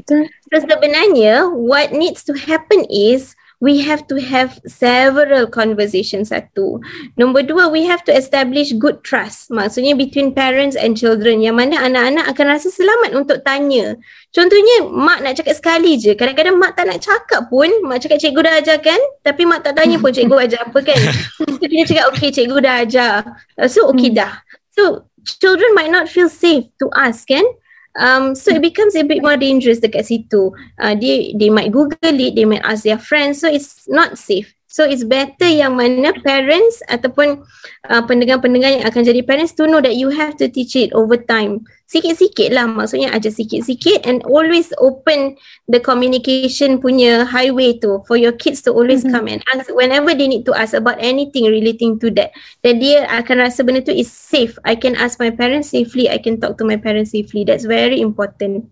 Betul. 0.00 0.30
So 0.50 0.56
sebenarnya 0.64 1.50
what 1.54 1.94
needs 1.94 2.26
to 2.26 2.34
happen 2.34 2.86
is 2.90 3.38
we 3.64 3.80
have 3.80 4.04
to 4.12 4.20
have 4.20 4.60
several 4.68 5.48
conversations 5.48 6.28
satu. 6.28 6.84
Nombor 7.16 7.48
dua, 7.48 7.72
we 7.72 7.88
have 7.88 8.04
to 8.04 8.12
establish 8.12 8.76
good 8.76 9.00
trust. 9.00 9.48
Maksudnya 9.48 9.96
between 9.96 10.36
parents 10.36 10.76
and 10.76 10.98
children 10.98 11.40
yang 11.40 11.56
mana 11.56 11.80
anak-anak 11.80 12.28
akan 12.28 12.46
rasa 12.52 12.68
selamat 12.68 13.16
untuk 13.16 13.40
tanya. 13.40 13.96
Contohnya, 14.36 14.84
mak 14.90 15.24
nak 15.24 15.40
cakap 15.40 15.56
sekali 15.56 15.96
je. 15.96 16.12
Kadang-kadang 16.12 16.60
mak 16.60 16.76
tak 16.76 16.92
nak 16.92 17.00
cakap 17.00 17.48
pun. 17.48 17.72
Mak 17.88 18.04
cakap 18.04 18.20
cikgu 18.20 18.40
dah 18.44 18.54
ajar 18.60 18.78
kan? 18.84 19.00
Tapi 19.24 19.42
mak 19.48 19.64
tak 19.64 19.80
tanya 19.80 19.96
pun 19.96 20.12
cikgu 20.12 20.36
ajar 20.44 20.60
apa 20.68 20.78
kan? 20.84 21.00
So, 21.64 21.72
dia 21.72 21.88
cakap, 21.88 22.12
okay 22.12 22.28
cikgu 22.28 22.60
dah 22.60 22.74
ajar. 22.84 23.24
So, 23.72 23.88
okay 23.88 24.12
hmm. 24.12 24.20
dah. 24.20 24.44
So, 24.76 25.08
children 25.24 25.72
might 25.72 25.88
not 25.88 26.12
feel 26.12 26.28
safe 26.28 26.68
to 26.76 26.92
ask 26.92 27.24
kan? 27.24 27.44
Um, 27.98 28.34
so 28.34 28.50
it 28.54 28.62
becomes 28.62 28.94
a 28.94 29.02
bit 29.02 29.22
more 29.22 29.36
dangerous 29.36 29.80
dekat 29.80 30.06
situ. 30.06 30.50
Uh, 30.78 30.94
they 30.94 31.34
they 31.38 31.50
might 31.50 31.70
Google 31.70 32.14
it, 32.14 32.34
they 32.34 32.46
might 32.46 32.64
ask 32.66 32.82
their 32.82 32.98
friends, 32.98 33.40
so 33.40 33.48
it's 33.50 33.86
not 33.86 34.18
safe. 34.18 34.54
So 34.74 34.82
it's 34.82 35.06
better 35.06 35.46
yang 35.46 35.78
mana 35.78 36.10
parents 36.26 36.82
ataupun 36.90 37.46
uh, 37.86 38.02
pendengar-pendengar 38.10 38.82
yang 38.82 38.84
akan 38.90 39.06
jadi 39.06 39.22
parents 39.22 39.54
to 39.54 39.70
know 39.70 39.78
that 39.78 39.94
you 39.94 40.10
have 40.10 40.34
to 40.42 40.50
teach 40.50 40.74
it 40.74 40.90
over 40.98 41.14
time. 41.14 41.62
Sikit-sikit 41.94 42.50
lah 42.50 42.66
maksudnya 42.66 43.14
aja 43.14 43.30
sikit-sikit 43.30 44.02
and 44.02 44.26
always 44.26 44.74
open 44.82 45.38
the 45.70 45.78
communication 45.78 46.82
punya 46.82 47.22
highway 47.22 47.78
tu 47.78 48.02
for 48.10 48.18
your 48.18 48.34
kids 48.34 48.66
to 48.66 48.74
always 48.74 49.06
mm-hmm. 49.06 49.14
come 49.14 49.30
and 49.30 49.40
ask 49.54 49.70
whenever 49.70 50.10
they 50.10 50.26
need 50.26 50.42
to 50.42 50.50
ask 50.58 50.74
about 50.74 50.98
anything 50.98 51.46
relating 51.46 51.94
to 52.02 52.10
that. 52.18 52.34
That 52.66 52.82
dia 52.82 53.06
akan 53.06 53.46
rasa 53.46 53.62
benda 53.62 53.86
tu 53.86 53.94
is 53.94 54.10
safe. 54.10 54.58
I 54.66 54.74
can 54.74 54.98
ask 54.98 55.22
my 55.22 55.30
parents 55.30 55.70
safely. 55.70 56.10
I 56.10 56.18
can 56.18 56.42
talk 56.42 56.58
to 56.58 56.66
my 56.66 56.82
parents 56.82 57.14
safely. 57.14 57.46
That's 57.46 57.62
very 57.62 58.02
important. 58.02 58.66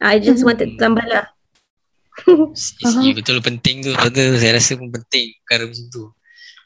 I 0.00 0.16
just 0.16 0.40
mm-hmm. 0.40 0.56
wanted 0.56 0.68
to 0.72 0.80
tambah 0.80 1.04
lah. 1.04 1.28
uh-huh. 2.28 3.12
betul 3.16 3.40
penting 3.40 3.80
tu 3.84 3.92
betul 3.96 4.36
saya 4.36 4.60
rasa 4.60 4.76
pun 4.76 4.92
penting 4.92 5.32
perkara 5.44 5.64
macam 5.64 5.86
tu 5.88 6.04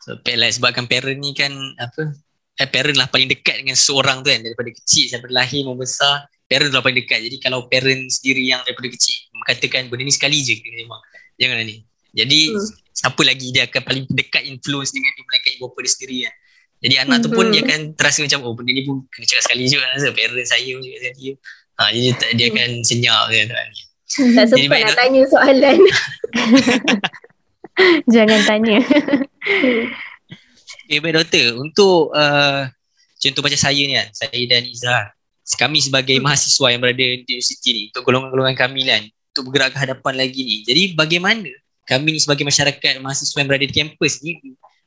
so 0.03 0.11
sebabkan 0.23 0.87
parent 0.91 1.19
ni 1.23 1.31
kan 1.35 1.55
apa 1.79 2.15
eh, 2.61 2.69
parent 2.69 2.97
lah 2.97 3.09
paling 3.09 3.29
dekat 3.29 3.63
dengan 3.63 3.77
seorang 3.77 4.25
tu 4.25 4.29
kan 4.33 4.41
daripada 4.41 4.71
kecil 4.73 5.13
sampai 5.13 5.31
lahir 5.33 5.63
membesar 5.65 6.29
parent 6.47 6.73
lah 6.73 6.81
paling 6.81 6.99
dekat 7.03 7.21
jadi 7.25 7.37
kalau 7.43 7.69
parent 7.69 8.09
sendiri 8.09 8.43
yang 8.45 8.61
daripada 8.65 8.89
kecil 8.93 9.17
katakan 9.47 9.87
benda 9.93 10.03
ni 10.07 10.13
sekali 10.15 10.43
je 10.43 10.59
memang 10.59 11.01
jangan 11.37 11.63
ni 11.63 11.85
jadi 12.17 12.41
hmm. 12.57 12.69
siapa 12.97 13.21
lagi 13.23 13.47
dia 13.53 13.69
akan 13.69 13.83
paling 13.85 14.05
dekat 14.09 14.43
influence 14.49 14.91
dengan 14.91 15.13
dia 15.15 15.25
melainkan 15.25 15.51
ibu 15.61 15.63
bapa 15.69 15.79
dia 15.85 15.93
sendiri 15.93 16.19
kan 16.27 16.35
jadi 16.77 16.95
anak 17.09 17.19
tu 17.25 17.29
pun 17.33 17.47
dia 17.49 17.61
hmm. 17.65 17.69
akan 17.69 17.81
terasa 17.97 18.19
macam 18.25 18.41
oh 18.45 18.53
benda 18.57 18.73
ni 18.73 18.83
pun 18.85 19.05
kena 19.09 19.25
cakap 19.25 19.45
sekali 19.49 19.63
je 19.69 19.77
kan 19.81 19.91
parent 20.13 20.49
saya 20.49 20.71
pun 20.73 20.83
cakap 20.83 21.01
sekali 21.01 21.21
je 21.21 21.33
ha, 21.77 21.83
jadi 21.93 22.09
dia 22.37 22.47
akan 22.53 22.71
senyap 22.83 23.25
kan. 23.29 23.49
Tak 24.17 24.47
sempat 24.49 24.79
nak 24.87 24.97
tanya 24.97 25.23
soalan. 25.29 25.79
Jangan 28.15 28.41
tanya. 28.49 28.79
Okay, 30.87 31.03
baik 31.03 31.19
doktor. 31.19 31.59
Untuk 31.59 32.15
uh, 32.15 32.71
contoh 33.19 33.43
macam 33.43 33.59
saya 33.59 33.83
ni 33.83 33.99
kan, 33.99 34.07
saya 34.15 34.39
dan 34.47 34.63
Izzah. 34.71 35.11
Kami 35.59 35.83
sebagai 35.83 36.15
hmm. 36.15 36.23
mahasiswa 36.23 36.67
yang 36.71 36.79
berada 36.79 37.03
di 37.03 37.27
universiti 37.27 37.69
ni, 37.75 37.83
untuk 37.91 38.07
golongan-golongan 38.07 38.55
kami 38.55 38.87
kan, 38.87 39.03
untuk 39.35 39.51
bergerak 39.51 39.75
ke 39.75 39.79
hadapan 39.83 40.15
lagi 40.15 40.41
ni. 40.47 40.57
Jadi 40.63 40.95
bagaimana 40.95 41.51
kami 41.91 42.15
ni 42.15 42.23
sebagai 42.23 42.47
masyarakat 42.47 43.03
mahasiswa 43.03 43.35
yang 43.35 43.51
berada 43.51 43.67
di 43.67 43.75
kampus 43.75 44.23
ni 44.23 44.39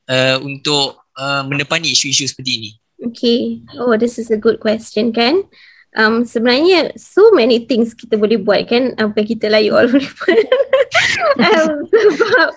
uh, 0.08 0.40
untuk 0.40 1.04
uh, 1.20 1.44
mendepani 1.44 1.92
isu-isu 1.92 2.24
seperti 2.24 2.50
ini? 2.56 2.70
Okay. 3.04 3.60
Oh, 3.76 3.92
this 4.00 4.16
is 4.16 4.32
a 4.32 4.40
good 4.40 4.56
question 4.56 5.12
kan 5.12 5.44
um, 5.96 6.22
sebenarnya 6.22 6.94
so 6.94 7.30
many 7.34 7.66
things 7.66 7.94
kita 7.94 8.14
boleh 8.18 8.38
buat 8.38 8.70
kan? 8.70 8.94
Apa 8.98 9.24
kita 9.26 9.50
layu 9.50 9.74
all 9.74 9.90
boleh 9.90 10.06
um, 11.46 11.72
sebab 11.86 12.48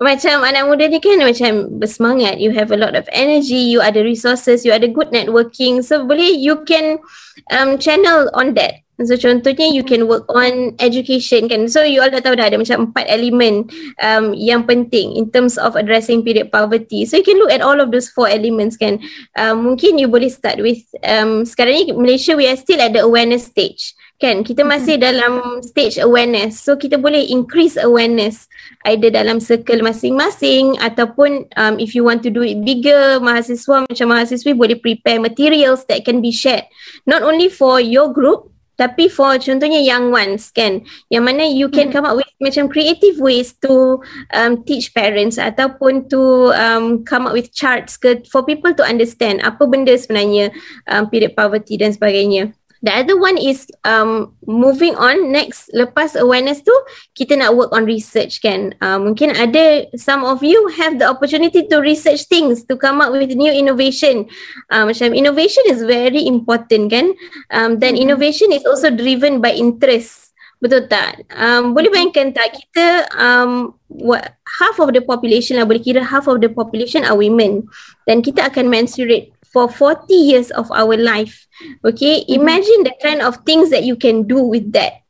macam 0.00 0.36
anak 0.44 0.64
muda 0.68 0.84
ni 0.88 0.98
kan 1.00 1.20
macam 1.20 1.52
bersemangat. 1.80 2.40
You 2.40 2.52
have 2.52 2.72
a 2.72 2.78
lot 2.80 2.96
of 2.96 3.08
energy 3.12 3.72
you 3.72 3.80
ada 3.80 4.02
resources 4.04 4.64
you 4.64 4.72
ada 4.72 4.88
good 4.90 5.12
networking. 5.12 5.80
So 5.80 6.04
boleh 6.04 6.36
you 6.36 6.64
can 6.68 7.00
um, 7.50 7.78
channel 7.78 8.30
on 8.34 8.54
that. 8.54 8.86
So 8.96 9.12
contohnya 9.20 9.68
you 9.68 9.84
can 9.84 10.08
work 10.08 10.24
on 10.32 10.72
education 10.80 11.52
kan. 11.52 11.68
So 11.68 11.84
you 11.84 12.00
all 12.00 12.08
dah 12.08 12.24
tahu 12.24 12.40
dah 12.40 12.48
ada 12.48 12.56
macam 12.56 12.88
empat 12.88 13.04
elemen 13.12 13.68
um, 14.00 14.32
yang 14.32 14.64
penting 14.64 15.12
in 15.20 15.28
terms 15.28 15.60
of 15.60 15.76
addressing 15.76 16.24
period 16.24 16.48
poverty. 16.48 17.04
So 17.04 17.20
you 17.20 17.26
can 17.26 17.36
look 17.36 17.52
at 17.52 17.60
all 17.60 17.76
of 17.76 17.92
those 17.92 18.08
four 18.08 18.24
elements 18.24 18.80
kan. 18.80 19.04
Um, 19.36 19.68
mungkin 19.68 20.00
you 20.00 20.08
boleh 20.08 20.32
start 20.32 20.64
with 20.64 20.80
um, 21.04 21.44
sekarang 21.44 21.76
ni 21.76 21.92
Malaysia 21.92 22.32
we 22.32 22.48
are 22.48 22.56
still 22.56 22.80
at 22.80 22.96
the 22.96 23.04
awareness 23.04 23.44
stage 23.44 23.92
kan? 24.16 24.42
Kita 24.42 24.64
masih 24.64 24.96
dalam 24.96 25.60
stage 25.60 26.00
awareness. 26.00 26.60
So 26.60 26.76
kita 26.76 26.96
boleh 26.96 27.28
increase 27.28 27.76
awareness 27.76 28.48
either 28.88 29.12
dalam 29.12 29.40
circle 29.40 29.84
masing-masing 29.84 30.80
ataupun 30.80 31.48
um, 31.56 31.76
if 31.76 31.92
you 31.92 32.02
want 32.04 32.24
to 32.24 32.32
do 32.32 32.40
it 32.40 32.60
bigger 32.64 33.20
mahasiswa 33.20 33.84
macam 33.84 34.06
mahasiswi 34.10 34.56
boleh 34.56 34.76
prepare 34.80 35.20
materials 35.20 35.84
that 35.86 36.02
can 36.02 36.24
be 36.24 36.32
shared 36.32 36.64
not 37.04 37.20
only 37.20 37.50
for 37.52 37.78
your 37.78 38.08
group 38.10 38.50
tapi 38.76 39.08
for 39.08 39.40
contohnya 39.40 39.80
young 39.80 40.12
ones 40.12 40.52
kan? 40.52 40.84
Yang 41.08 41.24
mana 41.24 41.44
you 41.48 41.72
can 41.72 41.88
come 41.88 42.04
up 42.04 42.20
with 42.20 42.28
macam 42.44 42.68
creative 42.68 43.16
ways 43.16 43.56
to 43.64 44.04
um, 44.36 44.60
teach 44.68 44.92
parents 44.92 45.40
ataupun 45.40 46.12
to 46.12 46.52
um, 46.52 47.00
come 47.08 47.24
up 47.24 47.32
with 47.32 47.48
charts 47.56 47.96
ke 47.96 48.20
for 48.28 48.44
people 48.44 48.76
to 48.76 48.84
understand 48.84 49.40
apa 49.40 49.64
benda 49.64 49.96
sebenarnya 49.96 50.52
um, 50.92 51.08
period 51.08 51.32
poverty 51.32 51.80
dan 51.80 51.96
sebagainya 51.96 52.52
The 52.84 52.92
other 52.92 53.16
one 53.16 53.40
is 53.40 53.68
um, 53.88 54.36
moving 54.44 54.96
on 54.96 55.32
next 55.32 55.72
lepas 55.72 56.12
awareness 56.16 56.60
tu 56.60 56.74
kita 57.16 57.40
nak 57.40 57.56
work 57.56 57.72
on 57.72 57.88
research 57.88 58.44
kan. 58.44 58.76
Uh, 58.84 59.00
mungkin 59.00 59.32
ada 59.32 59.88
some 59.96 60.22
of 60.22 60.44
you 60.44 60.58
have 60.76 61.00
the 61.00 61.08
opportunity 61.08 61.64
to 61.64 61.76
research 61.80 62.28
things 62.28 62.68
to 62.68 62.76
come 62.76 63.00
up 63.00 63.12
with 63.16 63.32
new 63.32 63.52
innovation. 63.52 64.28
Uh, 64.68 64.84
macam 64.84 65.16
innovation 65.16 65.64
is 65.72 65.80
very 65.84 66.28
important 66.28 66.92
kan. 66.92 67.16
Um, 67.48 67.80
then 67.80 67.96
mm-hmm. 67.96 68.12
innovation 68.12 68.52
is 68.52 68.68
also 68.68 68.92
driven 68.92 69.40
by 69.40 69.56
interest. 69.56 70.26
Betul 70.56 70.88
tak? 70.88 71.20
Um, 71.36 71.76
boleh 71.76 71.92
bayangkan 71.92 72.32
tak 72.32 72.56
kita 72.56 73.12
um, 73.12 73.76
what, 73.92 74.40
half 74.56 74.80
of 74.80 74.88
the 74.96 75.04
population 75.04 75.60
lah 75.60 75.68
boleh 75.68 75.84
kira 75.84 76.00
half 76.00 76.24
of 76.32 76.40
the 76.40 76.48
population 76.48 77.04
are 77.04 77.16
women. 77.16 77.68
Dan 78.08 78.24
kita 78.24 78.48
akan 78.48 78.72
mensurate 78.72 79.35
for 79.56 79.72
40 79.72 80.12
years 80.12 80.52
of 80.52 80.68
our 80.68 81.00
life. 81.00 81.48
Okay, 81.80 82.20
mm-hmm. 82.20 82.36
imagine 82.36 82.84
the 82.84 82.92
kind 83.00 83.24
of 83.24 83.40
things 83.48 83.72
that 83.72 83.88
you 83.88 83.96
can 83.96 84.28
do 84.28 84.36
with 84.36 84.68
that. 84.76 85.00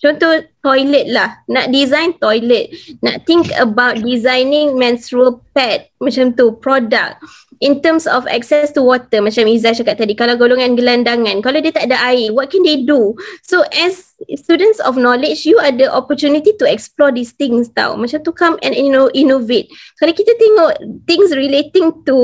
Contoh 0.00 0.48
toilet 0.64 1.12
lah, 1.12 1.44
nak 1.44 1.68
design 1.68 2.16
toilet, 2.16 2.72
nak 3.04 3.28
think 3.28 3.52
about 3.60 4.00
designing 4.00 4.80
menstrual 4.80 5.44
pad 5.52 5.92
macam 6.00 6.32
tu, 6.32 6.56
product 6.56 7.20
in 7.60 7.84
terms 7.84 8.08
of 8.08 8.24
access 8.32 8.72
to 8.72 8.80
water 8.80 9.20
macam 9.20 9.44
Izzah 9.44 9.76
cakap 9.76 10.00
tadi 10.00 10.16
kalau 10.16 10.34
golongan 10.40 10.74
gelandangan 10.74 11.44
kalau 11.44 11.60
dia 11.60 11.72
tak 11.72 11.92
ada 11.92 12.00
air 12.08 12.32
what 12.32 12.48
can 12.48 12.64
they 12.64 12.80
do? 12.80 13.12
So 13.44 13.62
as 13.76 14.16
students 14.40 14.80
of 14.80 14.96
knowledge 14.96 15.44
you 15.44 15.60
ada 15.60 15.92
opportunity 15.92 16.56
to 16.56 16.64
explore 16.64 17.12
these 17.12 17.36
things 17.36 17.68
tau. 17.76 18.00
Macam 18.00 18.24
tu 18.24 18.32
come 18.32 18.56
and 18.64 18.72
you 18.72 18.88
know 18.88 19.12
innovate. 19.12 19.68
Kalau 20.00 20.16
kita 20.16 20.32
tengok 20.40 20.72
things 21.04 21.36
relating 21.36 21.92
to 22.08 22.16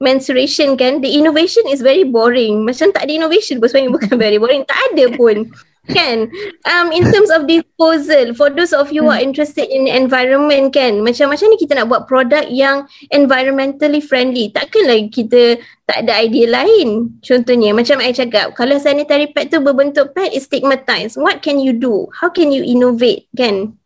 menstruation 0.00 0.80
kan 0.80 1.04
the 1.04 1.12
innovation 1.12 1.68
is 1.68 1.84
very 1.84 2.08
boring. 2.08 2.64
Macam 2.64 2.88
tak 2.90 3.04
ada 3.04 3.12
innovation 3.12 3.60
pun 3.60 3.68
sebenarnya 3.68 3.92
bukan 3.92 4.14
very 4.24 4.40
boring. 4.40 4.64
Tak 4.64 4.80
ada 4.92 5.04
pun 5.14 5.52
kan? 5.88 6.28
Um 6.68 6.92
in 6.92 7.08
terms 7.08 7.32
of 7.32 7.48
disposal 7.48 8.36
for 8.36 8.52
those 8.52 8.76
of 8.76 8.92
you 8.92 9.04
who 9.04 9.12
are 9.12 9.20
interested 9.20 9.66
in 9.68 9.88
environment 9.88 10.72
kan? 10.76 11.00
Macam 11.00 11.32
macam 11.32 11.48
ni 11.48 11.56
kita 11.58 11.76
nak 11.76 11.88
buat 11.88 12.04
produk 12.06 12.46
yang 12.48 12.86
environmentally 13.10 14.04
friendly. 14.04 14.52
Takkan 14.52 14.86
lagi 14.86 15.08
kita 15.08 15.58
tak 15.88 16.04
ada 16.04 16.20
idea 16.20 16.46
lain 16.48 17.18
contohnya. 17.24 17.72
Macam 17.72 17.98
saya 18.04 18.14
cakap 18.14 18.52
kalau 18.54 18.76
sanitary 18.76 19.32
pad 19.32 19.48
tu 19.48 19.58
berbentuk 19.58 20.12
pad 20.12 20.30
is 20.30 20.44
stigmatized 20.44 21.16
what 21.16 21.40
can 21.40 21.58
you 21.58 21.72
do? 21.72 22.08
How 22.12 22.28
can 22.28 22.52
you 22.52 22.60
innovate 22.62 23.26
kan? 23.34 23.76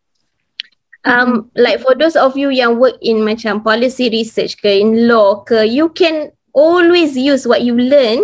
Um 1.03 1.51
like 1.55 1.83
for 1.83 1.95
those 1.95 2.15
of 2.15 2.39
you 2.39 2.51
yang 2.51 2.79
work 2.79 2.95
in 3.03 3.27
macam 3.27 3.59
policy 3.59 4.07
research 4.07 4.59
ke 4.59 4.71
in 4.71 5.07
law 5.07 5.43
ke 5.43 5.67
you 5.67 5.91
can 5.91 6.31
always 6.55 7.17
use 7.17 7.43
what 7.49 7.65
you 7.65 7.75
learn 7.75 8.21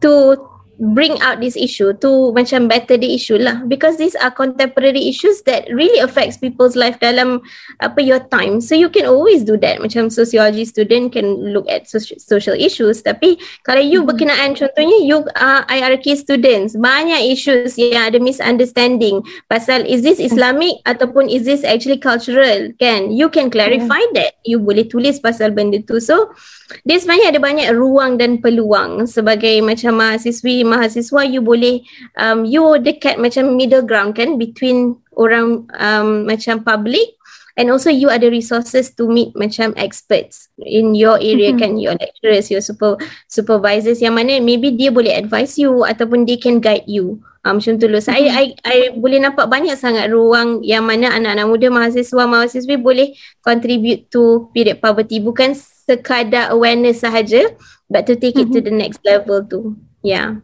to 0.00 0.38
bring 0.78 1.20
out 1.22 1.38
this 1.38 1.54
issue 1.54 1.94
to 2.02 2.34
macam 2.34 2.66
better 2.66 2.98
the 2.98 3.14
issue 3.14 3.38
lah. 3.38 3.62
Because 3.66 3.96
these 3.96 4.14
are 4.18 4.30
contemporary 4.30 5.06
issues 5.06 5.42
that 5.46 5.66
really 5.70 5.98
affects 6.02 6.36
people's 6.36 6.74
life 6.74 6.98
dalam 6.98 7.40
apa 7.78 8.00
your 8.02 8.22
time. 8.32 8.58
So 8.58 8.74
you 8.74 8.90
can 8.90 9.06
always 9.06 9.46
do 9.46 9.54
that. 9.62 9.78
Macam 9.78 10.10
sociology 10.10 10.66
student 10.66 11.14
can 11.14 11.54
look 11.54 11.68
at 11.70 11.86
social 11.90 12.56
issues. 12.58 13.02
Tapi 13.02 13.38
kalau 13.62 13.82
you 13.82 14.02
mm-hmm. 14.02 14.10
berkenaan 14.10 14.50
contohnya 14.58 14.98
you 15.04 15.22
are 15.38 15.62
IRK 15.70 16.18
students. 16.18 16.74
Banyak 16.74 17.22
issues 17.30 17.78
yang 17.78 18.10
ada 18.10 18.18
misunderstanding. 18.18 19.22
Pasal 19.46 19.86
is 19.86 20.02
this 20.02 20.18
islamic 20.18 20.82
mm-hmm. 20.82 20.90
ataupun 20.90 21.30
is 21.30 21.46
this 21.46 21.62
actually 21.62 22.00
cultural? 22.00 22.72
Kan? 22.80 23.14
You 23.14 23.30
can 23.30 23.52
clarify 23.52 24.02
mm-hmm. 24.02 24.18
that. 24.18 24.40
You 24.42 24.58
boleh 24.58 24.90
tulis 24.90 25.22
pasal 25.22 25.54
benda 25.54 25.78
tu. 25.84 26.02
So 26.02 26.34
dia 26.82 26.96
sebenarnya 26.96 27.36
ada 27.36 27.40
banyak 27.40 27.68
ruang 27.76 28.16
dan 28.16 28.40
peluang 28.40 29.04
sebagai 29.04 29.60
macam 29.60 30.00
mahasiswi 30.00 30.63
mahasiswa 30.66 31.22
you 31.28 31.44
boleh 31.44 31.84
um, 32.16 32.42
you 32.48 32.64
dekat 32.80 33.20
macam 33.20 33.54
middle 33.54 33.84
ground 33.84 34.16
kan 34.16 34.40
between 34.40 34.98
orang 35.14 35.68
um, 35.78 36.26
macam 36.26 36.64
public 36.64 37.14
and 37.54 37.70
also 37.70 37.90
you 37.90 38.10
ada 38.10 38.26
resources 38.26 38.90
to 38.94 39.06
meet 39.06 39.30
macam 39.38 39.70
experts 39.78 40.50
in 40.58 40.94
your 40.94 41.18
area 41.22 41.54
mm-hmm. 41.54 41.62
kan 41.62 41.72
your 41.78 41.94
lecturers 41.98 42.50
your 42.50 42.62
super 42.62 42.98
supervisors 43.30 44.02
yang 44.02 44.18
mana 44.18 44.42
maybe 44.42 44.74
dia 44.74 44.90
boleh 44.90 45.14
advise 45.14 45.54
you 45.58 45.86
ataupun 45.86 46.26
they 46.26 46.38
can 46.38 46.58
guide 46.58 46.86
you 46.90 47.22
um, 47.46 47.62
macam 47.62 47.78
tu 47.78 47.86
mm-hmm. 47.86 48.02
saya 48.02 48.26
I, 48.34 48.58
I 48.66 48.78
boleh 48.90 49.22
nampak 49.22 49.46
banyak 49.46 49.78
sangat 49.78 50.10
ruang 50.10 50.66
yang 50.66 50.82
mana 50.82 51.14
anak-anak 51.14 51.46
muda 51.46 51.66
mahasiswa 51.70 52.22
mahasiswi 52.26 52.74
boleh 52.74 53.14
contribute 53.46 54.10
to 54.10 54.50
period 54.50 54.82
poverty 54.82 55.22
bukan 55.22 55.54
sekadar 55.54 56.50
awareness 56.50 57.06
sahaja 57.06 57.54
but 57.86 58.02
to 58.08 58.18
take 58.18 58.34
mm-hmm. 58.34 58.50
it 58.50 58.54
to 58.54 58.58
mm-hmm. 58.58 58.66
the 58.66 58.74
next 58.74 59.00
level 59.06 59.38
tu 59.46 59.78
yeah 60.02 60.42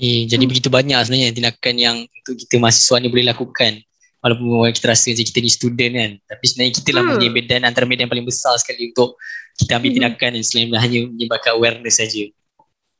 eh, 0.00 0.24
jadi 0.24 0.42
hmm. 0.42 0.50
begitu 0.50 0.68
banyak 0.72 0.96
sebenarnya 1.04 1.36
tindakan 1.36 1.74
yang 1.76 1.96
untuk 2.00 2.34
kita 2.40 2.56
mahasiswa 2.56 2.96
ni 2.98 3.08
boleh 3.12 3.26
lakukan 3.28 3.72
walaupun 4.20 4.68
kita 4.72 4.86
rasa 4.92 5.12
macam 5.12 5.26
kita 5.28 5.38
ni 5.40 5.50
student 5.52 5.92
kan 5.96 6.10
tapi 6.24 6.44
sebenarnya 6.48 6.72
kita 6.80 6.90
lah 6.96 7.02
hmm. 7.04 7.12
punya 7.16 7.28
medan 7.28 7.60
antara 7.68 7.84
medan 7.84 8.08
paling 8.08 8.24
besar 8.24 8.56
sekali 8.56 8.92
untuk 8.92 9.16
kita 9.60 9.76
ambil 9.76 9.88
hmm. 9.92 9.96
tindakan 10.00 10.30
yang 10.36 10.44
selain 10.44 10.68
hanya 10.76 10.98
menyebabkan 11.08 11.52
awareness 11.56 12.00
saja 12.00 12.24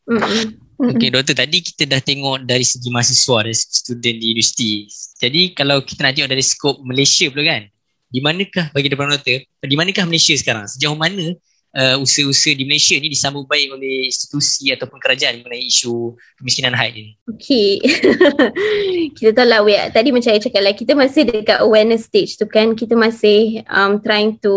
hmm. 0.09 0.21
Okay 0.81 1.13
doktor 1.13 1.37
tadi 1.37 1.61
kita 1.61 1.85
dah 1.85 2.01
tengok 2.01 2.49
dari 2.49 2.65
segi 2.65 2.89
mahasiswa 2.89 3.45
dari 3.45 3.53
segi 3.53 3.77
student 3.85 4.17
di 4.17 4.27
universiti 4.33 4.89
jadi 5.21 5.53
kalau 5.53 5.85
kita 5.85 6.09
nak 6.09 6.13
tengok 6.17 6.31
dari 6.33 6.45
skop 6.45 6.77
Malaysia 6.81 7.29
pula 7.29 7.45
kan 7.45 7.63
di 8.09 8.19
manakah 8.25 8.73
bagi 8.73 8.89
depan 8.89 9.13
doktor 9.13 9.45
di 9.45 9.77
manakah 9.77 10.09
Malaysia 10.09 10.33
sekarang 10.41 10.65
sejauh 10.73 10.97
mana 10.97 11.37
uh, 11.75 11.97
usaha-usaha 12.03 12.55
di 12.55 12.65
Malaysia 12.67 12.97
ni 12.99 13.11
disambut 13.11 13.47
baik 13.47 13.75
oleh 13.75 14.09
institusi 14.11 14.71
ataupun 14.71 14.99
kerajaan 14.99 15.43
mengenai 15.43 15.67
isu 15.67 16.15
kemiskinan 16.39 16.75
haid 16.75 16.95
ni 16.95 17.13
Okay 17.27 17.81
kita 19.17 19.31
tahu 19.33 19.49
lah 19.49 19.61
we, 19.65 19.75
tadi 19.91 20.13
macam 20.15 20.31
saya 20.31 20.41
cakap 20.41 20.63
lah 20.63 20.75
kita 20.77 20.93
masih 20.95 21.23
dekat 21.27 21.59
awareness 21.61 22.07
stage 22.07 22.37
tu 22.39 22.47
kan. 22.47 22.73
Kita 22.75 22.95
masih 22.95 23.63
um, 23.67 23.99
trying 24.03 24.39
to 24.43 24.55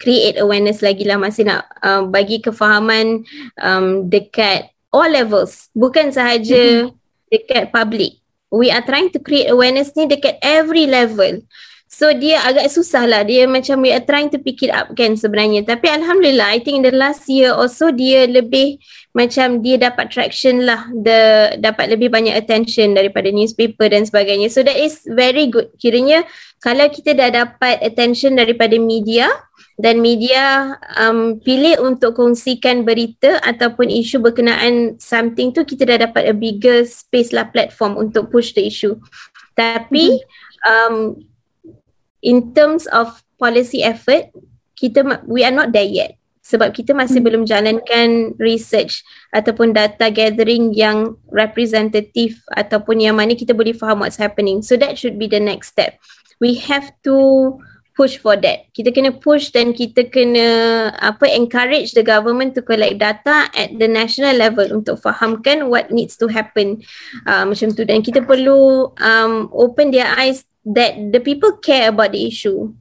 create 0.00 0.38
awareness 0.40 0.80
lagi 0.80 1.06
lah. 1.06 1.18
Masih 1.20 1.46
nak 1.46 1.66
um, 1.82 2.10
bagi 2.10 2.42
kefahaman 2.42 3.22
um, 3.60 4.06
dekat 4.06 4.70
all 4.90 5.08
levels. 5.08 5.68
Bukan 5.72 6.10
sahaja 6.10 6.90
mm-hmm. 6.90 6.94
dekat 7.30 7.64
public. 7.70 8.18
We 8.50 8.70
are 8.70 8.84
trying 8.84 9.10
to 9.12 9.20
create 9.20 9.50
awareness 9.50 9.92
ni 9.98 10.06
dekat 10.06 10.38
every 10.40 10.86
level 10.86 11.42
So 11.96 12.12
dia 12.12 12.44
agak 12.44 12.68
susah 12.68 13.08
lah 13.08 13.24
Dia 13.24 13.48
macam 13.48 13.80
we 13.80 13.88
are 13.88 14.04
trying 14.04 14.28
to 14.28 14.36
pick 14.36 14.60
it 14.60 14.68
up 14.68 14.92
kan 14.92 15.16
sebenarnya. 15.16 15.64
Tapi 15.64 15.88
Alhamdulillah 15.88 16.52
I 16.52 16.60
think 16.60 16.84
in 16.84 16.84
the 16.84 16.92
last 16.92 17.24
year 17.24 17.56
also 17.56 17.88
Dia 17.88 18.28
lebih 18.28 18.76
macam 19.16 19.64
dia 19.64 19.80
dapat 19.80 20.12
traction 20.12 20.68
lah. 20.68 20.92
The, 20.92 21.56
Dapat 21.56 21.96
lebih 21.96 22.12
banyak 22.12 22.36
attention 22.36 22.92
daripada 22.92 23.32
newspaper 23.32 23.88
dan 23.88 24.04
sebagainya. 24.04 24.52
So 24.52 24.60
that 24.60 24.76
is 24.76 25.08
very 25.08 25.48
good. 25.48 25.72
Kiranya 25.80 26.28
kalau 26.60 26.84
kita 26.92 27.16
dah 27.16 27.32
dapat 27.32 27.80
attention 27.80 28.36
daripada 28.36 28.76
media 28.76 29.32
Dan 29.80 30.04
media 30.04 30.76
um, 31.00 31.40
pilih 31.40 31.80
untuk 31.80 32.12
kongsikan 32.12 32.84
berita 32.84 33.40
Ataupun 33.40 33.88
isu 33.88 34.20
berkenaan 34.20 35.00
something 35.00 35.56
tu 35.56 35.64
Kita 35.64 35.88
dah 35.88 36.04
dapat 36.04 36.28
a 36.28 36.36
bigger 36.36 36.84
space 36.84 37.32
lah 37.32 37.48
platform 37.48 37.96
untuk 37.96 38.28
push 38.28 38.52
the 38.52 38.68
issue. 38.68 39.00
Tapi 39.56 40.20
mm-hmm. 40.20 40.68
um, 40.68 40.96
in 42.26 42.50
terms 42.50 42.90
of 42.90 43.22
policy 43.38 43.86
effort 43.86 44.34
kita 44.74 45.06
we 45.30 45.46
are 45.46 45.54
not 45.54 45.70
there 45.70 45.86
yet 45.86 46.18
sebab 46.42 46.74
kita 46.74 46.94
masih 46.94 47.22
hmm. 47.22 47.26
belum 47.26 47.42
jalankan 47.46 48.34
research 48.38 49.02
ataupun 49.34 49.74
data 49.74 50.10
gathering 50.10 50.74
yang 50.74 51.14
representative 51.30 52.38
ataupun 52.54 53.02
yang 53.02 53.18
mana 53.18 53.38
kita 53.38 53.54
boleh 53.54 53.74
faham 53.74 54.02
what's 54.02 54.18
happening 54.18 54.62
so 54.62 54.74
that 54.74 54.98
should 54.98 55.18
be 55.18 55.30
the 55.30 55.42
next 55.42 55.70
step 55.74 55.98
we 56.42 56.58
have 56.58 56.90
to 57.06 57.16
push 57.96 58.20
for 58.20 58.36
that. 58.36 58.68
Kita 58.76 58.92
kena 58.92 59.16
push 59.16 59.48
dan 59.50 59.72
kita 59.72 60.12
kena 60.12 60.46
apa 61.00 61.32
encourage 61.32 61.96
the 61.96 62.04
government 62.04 62.52
to 62.52 62.60
collect 62.60 63.00
data 63.00 63.48
at 63.56 63.72
the 63.80 63.88
national 63.88 64.36
level 64.36 64.68
untuk 64.68 65.00
fahamkan 65.00 65.72
what 65.72 65.88
needs 65.88 66.20
to 66.20 66.28
happen 66.28 66.84
uh, 67.24 67.48
macam 67.48 67.72
tu 67.72 67.82
dan 67.88 68.04
kita 68.04 68.20
perlu 68.20 68.92
um, 69.00 69.48
open 69.50 69.90
their 69.90 70.12
eyes 70.20 70.44
that 70.66 70.98
the 71.14 71.22
people 71.22 71.54
care 71.62 71.86
about 71.88 72.10
the 72.10 72.26
issue. 72.26 72.74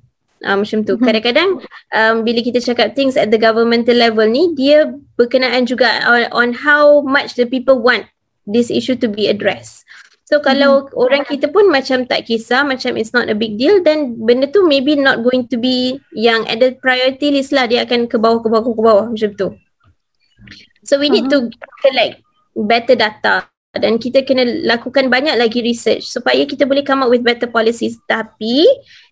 Uh, 0.45 0.61
macam 0.61 0.85
tu. 0.85 0.93
Mm-hmm. 0.93 1.05
Kadang-kadang 1.09 1.49
um, 1.95 2.15
bila 2.21 2.39
kita 2.41 2.61
cakap 2.61 2.93
things 2.93 3.17
at 3.17 3.33
the 3.33 3.39
governmental 3.39 3.97
level 3.97 4.25
ni 4.29 4.53
dia 4.53 4.93
berkenaan 5.17 5.65
juga 5.65 6.05
on, 6.05 6.29
on 6.33 6.49
how 6.53 7.01
much 7.01 7.33
the 7.33 7.47
people 7.47 7.81
want 7.81 8.05
this 8.45 8.69
issue 8.69 8.93
to 8.93 9.09
be 9.09 9.25
addressed. 9.25 9.85
So 10.25 10.41
kalau 10.41 10.85
mm-hmm. 10.85 11.01
orang 11.01 11.23
kita 11.25 11.49
pun 11.49 11.69
macam 11.69 12.05
tak 12.09 12.29
kisah, 12.29 12.65
macam 12.65 12.97
it's 12.97 13.13
not 13.13 13.29
a 13.29 13.37
big 13.37 13.57
deal, 13.57 13.81
then 13.81 14.17
benda 14.21 14.49
tu 14.49 14.65
maybe 14.65 14.97
not 14.97 15.21
going 15.21 15.49
to 15.49 15.57
be 15.57 16.01
yang 16.13 16.45
at 16.49 16.61
the 16.61 16.77
priority 16.77 17.33
list 17.33 17.53
lah. 17.53 17.65
Dia 17.69 17.85
akan 17.85 18.09
ke 18.09 18.17
bawah, 18.17 18.41
ke 18.41 18.49
bawah, 18.49 18.65
ke 18.65 18.81
bawah 18.81 19.05
macam 19.09 19.31
tu. 19.37 19.49
So 20.85 21.01
we 21.01 21.09
need 21.09 21.29
uh-huh. 21.31 21.49
to 21.49 21.57
collect 21.81 22.21
better 22.53 22.93
data 22.93 23.49
dan 23.79 23.99
kita 23.99 24.23
kena 24.23 24.47
lakukan 24.63 25.11
banyak 25.11 25.35
lagi 25.35 25.59
research 25.59 26.07
supaya 26.07 26.47
kita 26.47 26.63
boleh 26.63 26.83
come 26.83 27.03
up 27.03 27.11
with 27.11 27.25
better 27.25 27.47
policies. 27.47 27.99
Tapi 28.07 28.63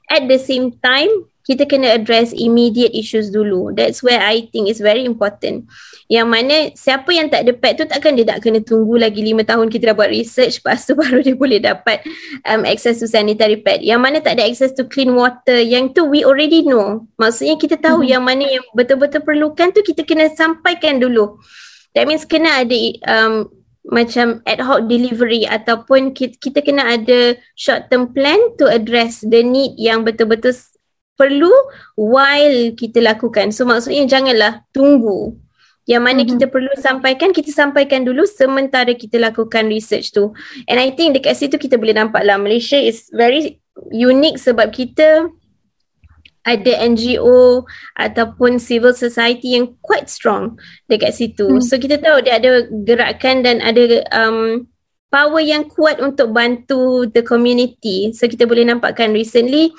at 0.07 0.27
the 0.27 0.39
same 0.39 0.71
time, 0.79 1.11
kita 1.43 1.67
kena 1.67 1.99
address 1.99 2.31
immediate 2.31 2.95
issues 2.95 3.27
dulu. 3.27 3.75
That's 3.75 3.99
where 3.99 4.23
I 4.23 4.47
think 4.47 4.71
is 4.71 4.79
very 4.79 5.03
important. 5.03 5.67
Yang 6.07 6.27
mana 6.27 6.55
siapa 6.71 7.11
yang 7.11 7.27
tak 7.27 7.43
ada 7.43 7.51
pet 7.51 7.75
tu 7.75 7.83
takkan 7.83 8.15
dia 8.15 8.23
nak 8.23 8.39
kena 8.39 8.63
tunggu 8.63 8.95
lagi 8.95 9.19
lima 9.19 9.43
tahun 9.43 9.67
kita 9.67 9.91
dah 9.91 9.95
buat 9.95 10.07
research 10.07 10.57
lepas 10.63 10.87
tu 10.87 10.95
baru 10.95 11.19
dia 11.19 11.35
boleh 11.35 11.59
dapat 11.59 11.99
um, 12.47 12.63
access 12.63 13.03
to 13.03 13.11
sanitary 13.11 13.59
pad. 13.59 13.83
Yang 13.83 13.99
mana 13.99 14.17
tak 14.23 14.39
ada 14.39 14.47
access 14.47 14.71
to 14.71 14.87
clean 14.87 15.11
water. 15.11 15.59
Yang 15.59 15.99
tu 15.99 16.01
we 16.07 16.23
already 16.23 16.63
know. 16.63 17.03
Maksudnya 17.19 17.59
kita 17.59 17.75
tahu 17.75 18.07
mm-hmm. 18.07 18.13
yang 18.15 18.23
mana 18.23 18.43
yang 18.47 18.63
betul-betul 18.71 19.27
perlukan 19.27 19.75
tu 19.75 19.83
kita 19.83 20.07
kena 20.07 20.31
sampaikan 20.31 21.03
dulu. 21.03 21.43
That 21.91 22.07
means 22.07 22.23
kena 22.23 22.63
ada 22.63 22.77
um, 23.05 23.51
macam 23.83 24.39
ad 24.47 24.63
hoc 24.63 24.87
delivery 24.87 25.43
ataupun 25.43 26.15
kita, 26.15 26.39
kita 26.39 26.59
kena 26.63 26.95
ada 26.95 27.35
short 27.59 27.91
term 27.91 28.15
plan 28.15 28.39
to 28.55 28.63
address 28.67 29.19
the 29.27 29.43
need 29.43 29.75
yang 29.75 30.07
betul-betul 30.07 30.55
perlu 31.19 31.51
while 31.99 32.71
kita 32.73 33.03
lakukan. 33.03 33.51
So 33.51 33.67
maksudnya 33.67 34.07
janganlah 34.07 34.63
tunggu. 34.71 35.35
Yang 35.83 35.99
mana 36.03 36.23
mm-hmm. 36.23 36.31
kita 36.39 36.45
perlu 36.47 36.71
sampaikan, 36.79 37.29
kita 37.35 37.51
sampaikan 37.51 38.07
dulu 38.07 38.23
sementara 38.23 38.95
kita 38.95 39.19
lakukan 39.19 39.67
research 39.67 40.15
tu. 40.15 40.31
And 40.71 40.79
I 40.79 40.95
think 40.95 41.19
dekat 41.19 41.35
situ 41.35 41.59
kita 41.59 41.75
boleh 41.75 41.99
nampak 41.99 42.23
lah 42.23 42.39
Malaysia 42.39 42.79
is 42.79 43.11
very 43.11 43.59
unique 43.91 44.39
sebab 44.39 44.71
kita 44.71 45.27
ada 46.43 46.71
NGO 46.83 47.63
ataupun 47.95 48.59
civil 48.59 48.91
society 48.91 49.55
yang 49.55 49.79
quite 49.79 50.11
strong 50.11 50.59
dekat 50.91 51.15
situ. 51.15 51.47
Mm. 51.47 51.63
So 51.63 51.79
kita 51.79 52.03
tahu 52.03 52.23
dia 52.23 52.39
ada 52.39 52.67
gerakan 52.83 53.47
dan 53.47 53.63
ada 53.63 54.03
um, 54.11 54.67
power 55.07 55.39
yang 55.39 55.71
kuat 55.71 56.03
untuk 56.03 56.35
bantu 56.35 57.07
the 57.11 57.23
community. 57.23 58.11
So 58.11 58.27
kita 58.27 58.43
boleh 58.43 58.67
nampakkan 58.67 59.15
recently 59.15 59.71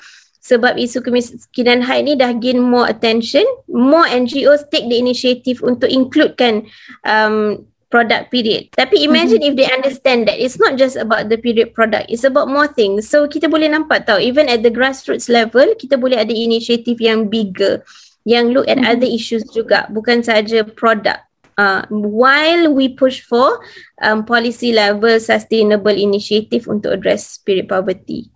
sebab 0.44 0.76
isu 0.76 1.00
kemiskinan 1.00 1.80
haid 1.80 2.04
ni 2.04 2.14
dah 2.20 2.36
gain 2.36 2.60
more 2.60 2.84
attention, 2.84 3.44
more 3.68 4.04
NGOs 4.04 4.68
take 4.68 4.88
the 4.92 5.00
initiative 5.00 5.64
untuk 5.64 5.88
includekan 5.88 6.68
um, 7.08 7.64
product 7.94 8.34
period. 8.34 8.66
Tapi 8.74 9.06
imagine 9.06 9.38
mm-hmm. 9.38 9.54
if 9.54 9.58
they 9.62 9.70
understand 9.70 10.26
that 10.26 10.34
it's 10.42 10.58
not 10.58 10.74
just 10.74 10.98
about 10.98 11.30
the 11.30 11.38
period 11.38 11.70
product, 11.78 12.10
it's 12.10 12.26
about 12.26 12.50
more 12.50 12.66
things. 12.66 13.06
So 13.06 13.30
kita 13.30 13.46
boleh 13.46 13.70
nampak 13.70 14.10
tau, 14.10 14.18
even 14.18 14.50
at 14.50 14.66
the 14.66 14.74
grassroots 14.74 15.30
level, 15.30 15.78
kita 15.78 15.94
boleh 15.94 16.18
ada 16.18 16.34
initiative 16.34 16.98
yang 16.98 17.30
bigger, 17.30 17.86
yang 18.26 18.50
look 18.50 18.66
at 18.66 18.82
mm-hmm. 18.82 18.98
other 18.98 19.06
issues 19.06 19.46
juga, 19.54 19.86
bukan 19.94 20.26
saja 20.26 20.66
product. 20.66 21.22
Uh, 21.54 21.86
while 21.94 22.74
we 22.74 22.90
push 22.90 23.22
for 23.22 23.62
um, 24.02 24.26
policy 24.26 24.74
level 24.74 25.22
sustainable 25.22 25.94
initiative 25.94 26.66
untuk 26.66 26.98
address 26.98 27.38
period 27.38 27.70
poverty. 27.70 28.26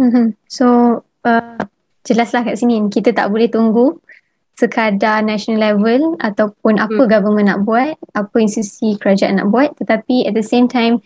Mm-hmm. 0.00 0.32
So 0.48 0.96
uh, 1.28 1.60
jelaslah 2.08 2.48
kat 2.48 2.56
sini 2.56 2.80
kita 2.88 3.12
tak 3.12 3.28
boleh 3.28 3.52
tunggu 3.52 4.00
sekadar 4.58 5.22
national 5.22 5.62
level 5.62 6.18
ataupun 6.18 6.82
apa 6.82 6.98
hmm. 6.98 7.10
government 7.10 7.46
nak 7.46 7.60
buat, 7.62 7.94
apa 8.18 8.36
institusi 8.42 8.98
kerajaan 8.98 9.38
nak 9.38 9.54
buat 9.54 9.70
tetapi 9.78 10.26
at 10.26 10.34
the 10.34 10.42
same 10.42 10.66
time 10.66 10.98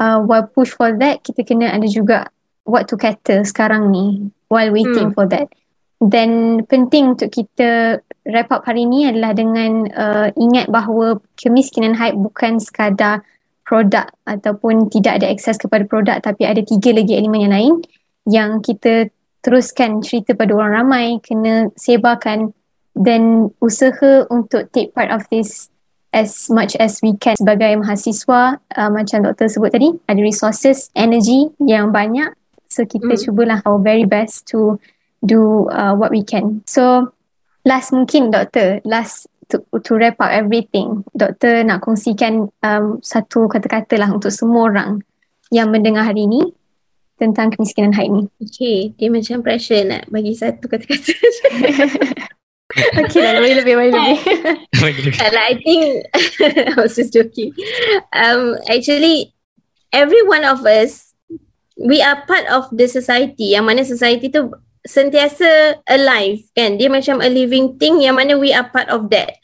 uh, 0.00 0.16
while 0.24 0.48
push 0.48 0.72
for 0.72 0.96
that 0.96 1.20
kita 1.20 1.44
kena 1.44 1.68
ada 1.76 1.84
juga 1.84 2.32
what 2.64 2.88
to 2.88 2.96
cater 2.96 3.44
sekarang 3.44 3.92
ni 3.92 4.32
while 4.48 4.72
waiting 4.72 5.12
hmm. 5.12 5.16
for 5.16 5.28
that. 5.28 5.52
Dan 5.96 6.60
penting 6.68 7.16
untuk 7.16 7.32
kita 7.32 8.00
wrap 8.28 8.52
up 8.52 8.68
hari 8.68 8.84
ni 8.84 9.08
adalah 9.08 9.32
dengan 9.32 9.88
uh, 9.92 10.28
ingat 10.36 10.68
bahawa 10.68 11.20
kemiskinan 11.40 11.96
haid 11.96 12.16
bukan 12.16 12.60
sekadar 12.60 13.24
produk 13.64 14.08
ataupun 14.28 14.92
tidak 14.92 15.20
ada 15.20 15.26
akses 15.32 15.56
kepada 15.56 15.88
produk 15.88 16.20
tapi 16.20 16.44
ada 16.44 16.60
tiga 16.60 16.92
lagi 16.92 17.16
elemen 17.16 17.48
yang 17.48 17.54
lain 17.56 17.74
yang 18.28 18.50
kita 18.60 19.08
teruskan 19.40 20.02
cerita 20.02 20.34
pada 20.34 20.52
orang 20.58 20.82
ramai, 20.82 21.06
kena 21.22 21.70
sebarkan 21.78 22.50
dan 22.96 23.52
usaha 23.60 24.24
untuk 24.32 24.72
take 24.72 24.96
part 24.96 25.12
of 25.12 25.22
this 25.28 25.68
as 26.16 26.48
much 26.48 26.72
as 26.80 27.04
we 27.04 27.12
can 27.20 27.36
sebagai 27.36 27.76
mahasiswa 27.76 28.56
uh, 28.56 28.90
macam 28.90 29.28
doktor 29.28 29.52
sebut 29.52 29.68
tadi 29.68 29.92
ada 30.08 30.20
resources, 30.24 30.88
energy 30.96 31.52
yang 31.60 31.92
banyak 31.92 32.32
so 32.66 32.88
kita 32.88 33.14
mm. 33.14 33.20
cubalah 33.28 33.60
our 33.68 33.76
very 33.76 34.08
best 34.08 34.48
to 34.48 34.80
do 35.24 35.68
uh, 35.72 35.94
what 35.94 36.10
we 36.10 36.22
can. 36.22 36.62
So 36.66 37.12
last 37.64 37.90
mungkin 37.92 38.30
doktor, 38.30 38.80
last 38.84 39.26
to, 39.50 39.62
to 39.72 39.92
wrap 39.96 40.20
up 40.20 40.30
everything, 40.30 41.04
doktor 41.12 41.64
nak 41.64 41.82
kongsikan 41.82 42.50
um, 42.62 43.02
satu 43.02 43.50
kata-kata 43.50 43.96
lah 43.96 44.10
untuk 44.14 44.30
semua 44.30 44.68
orang 44.68 45.02
yang 45.50 45.70
mendengar 45.70 46.06
hari 46.06 46.26
ini 46.26 46.54
tentang 47.16 47.48
kemiskinan 47.54 47.96
haid 47.96 48.12
ni. 48.12 48.24
Okay, 48.42 48.92
dia 48.94 49.08
macam 49.08 49.40
pressure 49.40 49.82
nak 49.86 50.04
bagi 50.12 50.36
satu 50.36 50.68
kata-kata. 50.68 51.14
okay 52.76 53.20
lah, 53.22 53.40
lebih 53.40 53.62
lebih, 53.62 53.74
lebih 53.90 55.02
lebih. 55.08 55.16
Kalau 55.16 55.42
I 55.42 55.54
think, 55.60 55.82
I 56.72 56.76
was 56.76 56.96
just 56.96 57.12
joking. 57.12 57.56
Um, 58.12 58.56
actually, 58.68 59.32
every 59.92 60.22
one 60.28 60.44
of 60.44 60.64
us, 60.64 61.16
we 61.80 62.04
are 62.04 62.20
part 62.28 62.44
of 62.52 62.68
the 62.72 62.86
society. 62.88 63.56
Yang 63.56 63.64
mana 63.64 63.82
society 63.84 64.28
tu 64.28 64.52
sentiasa 64.84 65.80
alive 65.88 66.44
kan. 66.52 66.76
Dia 66.76 66.92
macam 66.92 67.24
a 67.24 67.28
living 67.32 67.80
thing 67.80 68.04
yang 68.04 68.20
mana 68.20 68.36
we 68.36 68.52
are 68.52 68.68
part 68.68 68.92
of 68.92 69.08
that 69.10 69.36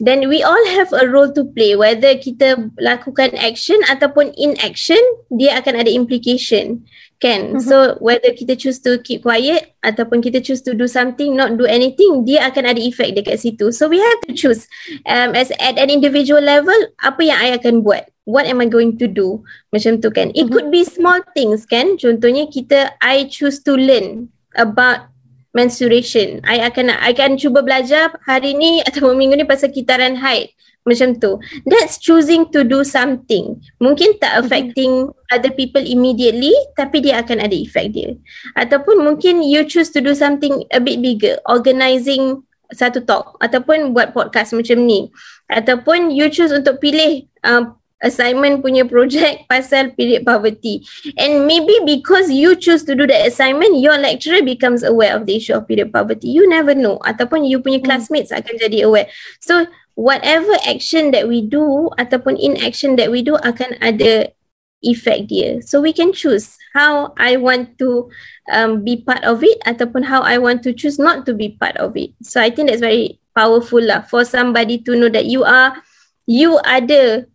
then 0.00 0.26
we 0.32 0.42
all 0.42 0.64
have 0.72 0.88
a 0.96 1.06
role 1.06 1.28
to 1.28 1.44
play 1.52 1.76
whether 1.76 2.16
kita 2.16 2.56
lakukan 2.80 3.36
action 3.36 3.76
ataupun 3.86 4.32
inaction 4.40 4.98
dia 5.28 5.60
akan 5.60 5.84
ada 5.84 5.92
implication 5.92 6.80
kan 7.20 7.54
mm-hmm. 7.54 7.62
so 7.62 8.00
whether 8.00 8.32
kita 8.32 8.56
choose 8.56 8.80
to 8.80 8.96
keep 9.04 9.22
quiet 9.22 9.76
ataupun 9.84 10.24
kita 10.24 10.40
choose 10.40 10.64
to 10.64 10.72
do 10.72 10.88
something 10.88 11.36
not 11.36 11.60
do 11.60 11.68
anything 11.68 12.24
dia 12.24 12.48
akan 12.48 12.72
ada 12.72 12.80
effect 12.80 13.12
dekat 13.12 13.36
situ 13.36 13.68
so 13.68 13.86
we 13.86 14.00
have 14.00 14.20
to 14.24 14.32
choose 14.32 14.64
um, 15.04 15.36
as 15.36 15.52
at 15.60 15.76
an 15.76 15.92
individual 15.92 16.40
level 16.40 16.76
apa 17.04 17.20
yang 17.20 17.36
I 17.36 17.52
akan 17.60 17.84
buat 17.84 18.08
what 18.24 18.48
am 18.48 18.64
I 18.64 18.66
going 18.72 18.96
to 18.98 19.06
do 19.06 19.44
macam 19.70 20.00
tu 20.00 20.08
kan 20.08 20.32
it 20.32 20.48
mm-hmm. 20.48 20.52
could 20.56 20.68
be 20.72 20.82
small 20.82 21.20
things 21.36 21.68
kan 21.68 22.00
contohnya 22.00 22.48
kita 22.48 22.96
I 23.04 23.28
choose 23.28 23.60
to 23.68 23.76
learn 23.76 24.32
about 24.56 25.10
menstruation. 25.54 26.38
I 26.46 26.62
akan 26.62 26.94
I 26.94 27.10
akan 27.14 27.34
cuba 27.38 27.62
belajar 27.62 28.14
hari 28.26 28.54
ni 28.54 28.82
atau 28.86 29.10
minggu 29.14 29.34
ni 29.38 29.46
pasal 29.46 29.74
kitaran 29.74 30.14
haid. 30.18 30.54
Macam 30.90 31.14
tu. 31.22 31.38
That's 31.70 32.02
choosing 32.02 32.50
to 32.50 32.66
do 32.66 32.82
something. 32.82 33.62
Mungkin 33.78 34.18
tak 34.18 34.34
mm-hmm. 34.34 34.42
affecting 34.42 34.92
mm-hmm. 35.06 35.30
other 35.30 35.54
people 35.54 35.86
immediately 35.86 36.50
tapi 36.74 36.98
dia 36.98 37.22
akan 37.22 37.46
ada 37.46 37.54
effect 37.54 37.94
dia. 37.94 38.18
Ataupun 38.58 39.06
mungkin 39.06 39.46
you 39.46 39.62
choose 39.62 39.94
to 39.94 40.02
do 40.02 40.18
something 40.18 40.66
a 40.74 40.82
bit 40.82 40.98
bigger. 40.98 41.38
Organizing 41.46 42.42
satu 42.74 43.02
talk 43.02 43.38
ataupun 43.38 43.94
buat 43.94 44.10
podcast 44.10 44.54
macam 44.54 44.82
ni. 44.82 45.10
Ataupun 45.46 46.10
you 46.10 46.26
choose 46.26 46.50
untuk 46.50 46.82
pilih 46.82 47.26
uh, 47.46 47.70
assignment 48.00 48.64
punya 48.64 48.88
project 48.88 49.44
pasal 49.52 49.92
period 49.94 50.24
poverty. 50.24 50.84
And 51.20 51.46
maybe 51.46 51.72
because 51.84 52.32
you 52.32 52.56
choose 52.56 52.82
to 52.88 52.96
do 52.96 53.06
the 53.06 53.28
assignment, 53.28 53.78
your 53.78 53.96
lecturer 54.00 54.42
becomes 54.42 54.82
aware 54.82 55.14
of 55.14 55.26
the 55.28 55.36
issue 55.36 55.54
of 55.54 55.68
period 55.68 55.92
poverty. 55.92 56.32
You 56.32 56.48
never 56.48 56.74
know. 56.74 56.98
Ataupun 57.04 57.46
you 57.46 57.60
punya 57.60 57.78
hmm. 57.78 57.86
classmates 57.86 58.32
akan 58.32 58.56
jadi 58.58 58.88
aware. 58.88 59.08
So 59.38 59.68
whatever 60.00 60.56
action 60.64 61.12
that 61.12 61.28
we 61.28 61.44
do 61.44 61.92
ataupun 62.00 62.40
inaction 62.40 62.96
that 62.96 63.12
we 63.12 63.20
do 63.20 63.36
akan 63.44 63.76
ada 63.84 64.32
effect 64.80 65.28
dia. 65.28 65.60
So 65.60 65.84
we 65.84 65.92
can 65.92 66.16
choose 66.16 66.56
how 66.72 67.12
I 67.20 67.36
want 67.36 67.76
to 67.84 68.08
um, 68.48 68.80
be 68.80 69.04
part 69.04 69.20
of 69.28 69.44
it 69.44 69.60
ataupun 69.68 70.08
how 70.08 70.24
I 70.24 70.40
want 70.40 70.64
to 70.64 70.72
choose 70.72 70.96
not 70.96 71.28
to 71.28 71.36
be 71.36 71.52
part 71.60 71.76
of 71.76 71.92
it. 72.00 72.16
So 72.24 72.40
I 72.40 72.48
think 72.48 72.72
that's 72.72 72.80
very 72.80 73.20
powerful 73.36 73.84
lah 73.84 74.08
for 74.08 74.24
somebody 74.24 74.80
to 74.88 74.96
know 74.96 75.12
that 75.12 75.28
you 75.28 75.44
are 75.44 75.76
you 76.24 76.56
ada 76.64 77.28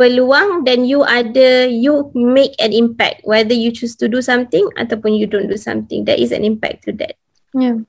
peluang 0.00 0.64
dan 0.64 0.88
you 0.88 1.04
ada 1.04 1.68
you 1.68 2.08
make 2.16 2.56
an 2.56 2.72
impact 2.72 3.24
whether 3.28 3.52
you 3.52 3.68
choose 3.72 3.96
to 3.96 4.08
do 4.08 4.24
something 4.24 4.64
ataupun 4.76 5.16
you 5.16 5.24
don't 5.24 5.48
do 5.48 5.56
something 5.56 6.04
there 6.04 6.18
is 6.18 6.34
an 6.36 6.44
impact 6.44 6.84
to 6.84 6.92
that 6.92 7.16
Yeah. 7.56 7.88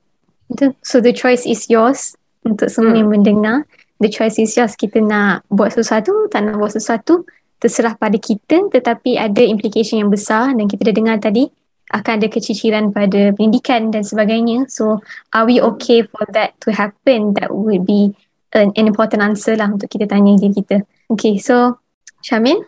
So 0.82 1.00
the 1.04 1.12
choice 1.12 1.44
is 1.44 1.68
yours 1.68 2.16
untuk 2.40 2.72
semua 2.72 2.96
hmm. 2.96 3.00
yang 3.04 3.10
mendengar. 3.12 3.56
The 3.98 4.10
choice 4.10 4.38
is 4.38 4.54
yours. 4.54 4.78
Kita 4.78 5.02
nak 5.02 5.42
buat 5.50 5.74
sesuatu, 5.74 6.30
tak 6.30 6.46
nak 6.46 6.62
buat 6.62 6.70
sesuatu. 6.70 7.26
Terserah 7.58 7.98
pada 7.98 8.14
kita 8.14 8.70
tetapi 8.70 9.18
ada 9.18 9.42
implication 9.42 9.98
yang 9.98 10.14
besar 10.14 10.54
dan 10.54 10.70
kita 10.70 10.86
dah 10.86 10.94
dengar 10.94 11.18
tadi 11.18 11.50
akan 11.90 12.22
ada 12.22 12.28
keciciran 12.30 12.94
pada 12.94 13.34
pendidikan 13.34 13.90
dan 13.90 14.06
sebagainya. 14.06 14.70
So 14.70 15.02
are 15.34 15.42
we 15.42 15.58
okay 15.74 16.06
for 16.06 16.22
that 16.30 16.54
to 16.62 16.70
happen? 16.70 17.34
That 17.34 17.50
would 17.50 17.82
be 17.82 18.14
an, 18.54 18.70
an 18.78 18.86
important 18.86 19.26
answer 19.26 19.58
lah 19.58 19.74
untuk 19.74 19.90
kita 19.90 20.06
tanya 20.06 20.38
diri 20.38 20.54
kita. 20.54 20.86
Okay 21.10 21.42
so 21.42 21.82
Syamin? 22.22 22.62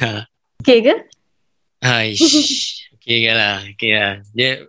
okay 0.64 0.78
ke? 0.80 0.94
Aish. 1.84 2.24
okay 2.96 3.28
ke 3.28 3.32
lah. 3.36 3.66
Okay 3.76 3.92
lah. 3.92 4.12
Dia 4.32 4.64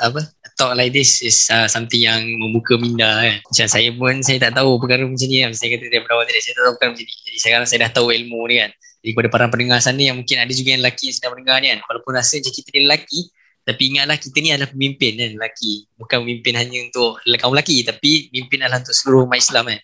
apa? 0.00 0.20
Talk 0.62 0.78
like 0.78 0.94
this 0.94 1.18
is 1.26 1.50
uh, 1.50 1.66
something 1.66 2.06
yang 2.06 2.22
membuka 2.38 2.78
minda 2.78 3.18
kan. 3.18 3.42
Macam 3.42 3.66
saya 3.66 3.90
pun 3.90 4.22
saya 4.22 4.38
tak 4.38 4.54
tahu 4.54 4.78
perkara 4.78 5.02
macam 5.02 5.26
ni 5.26 5.42
kan. 5.42 5.50
Saya 5.58 5.74
kata 5.74 5.84
dia 5.90 6.00
berawal 6.06 6.22
tadi 6.22 6.38
saya 6.38 6.54
tak 6.54 6.62
tahu 6.62 6.72
perkara 6.78 6.90
macam 6.94 7.02
ni. 7.02 7.14
Jadi 7.26 7.38
sekarang 7.42 7.66
saya 7.66 7.78
dah 7.82 7.90
tahu 7.90 8.06
ilmu 8.14 8.40
ni 8.46 8.56
kan. 8.62 8.70
Jadi 9.02 9.10
kepada 9.18 9.28
para 9.34 9.46
pendengar 9.50 9.78
sana 9.82 9.98
yang 9.98 10.14
mungkin 10.14 10.38
ada 10.38 10.52
juga 10.54 10.68
yang 10.78 10.82
lelaki 10.86 11.10
yang 11.10 11.16
sedang 11.18 11.32
mendengar 11.34 11.56
ni 11.58 11.68
kan. 11.74 11.80
Walaupun 11.90 12.12
rasa 12.14 12.32
macam 12.38 12.52
kita 12.54 12.68
ni 12.70 12.80
lelaki 12.86 13.20
tapi 13.62 13.82
ingatlah 13.94 14.16
kita 14.18 14.36
ni 14.42 14.48
adalah 14.54 14.70
pemimpin 14.70 15.12
kan 15.18 15.30
lelaki. 15.34 15.72
Bukan 15.98 16.16
pemimpin 16.22 16.52
hanya 16.54 16.78
untuk 16.86 17.10
kaum 17.42 17.52
lelaki 17.58 17.76
tapi 17.82 18.10
pemimpin 18.30 18.58
adalah 18.62 18.78
untuk 18.86 18.94
seluruh 18.94 19.26
umat 19.26 19.42
Islam 19.42 19.64
kan. 19.66 19.80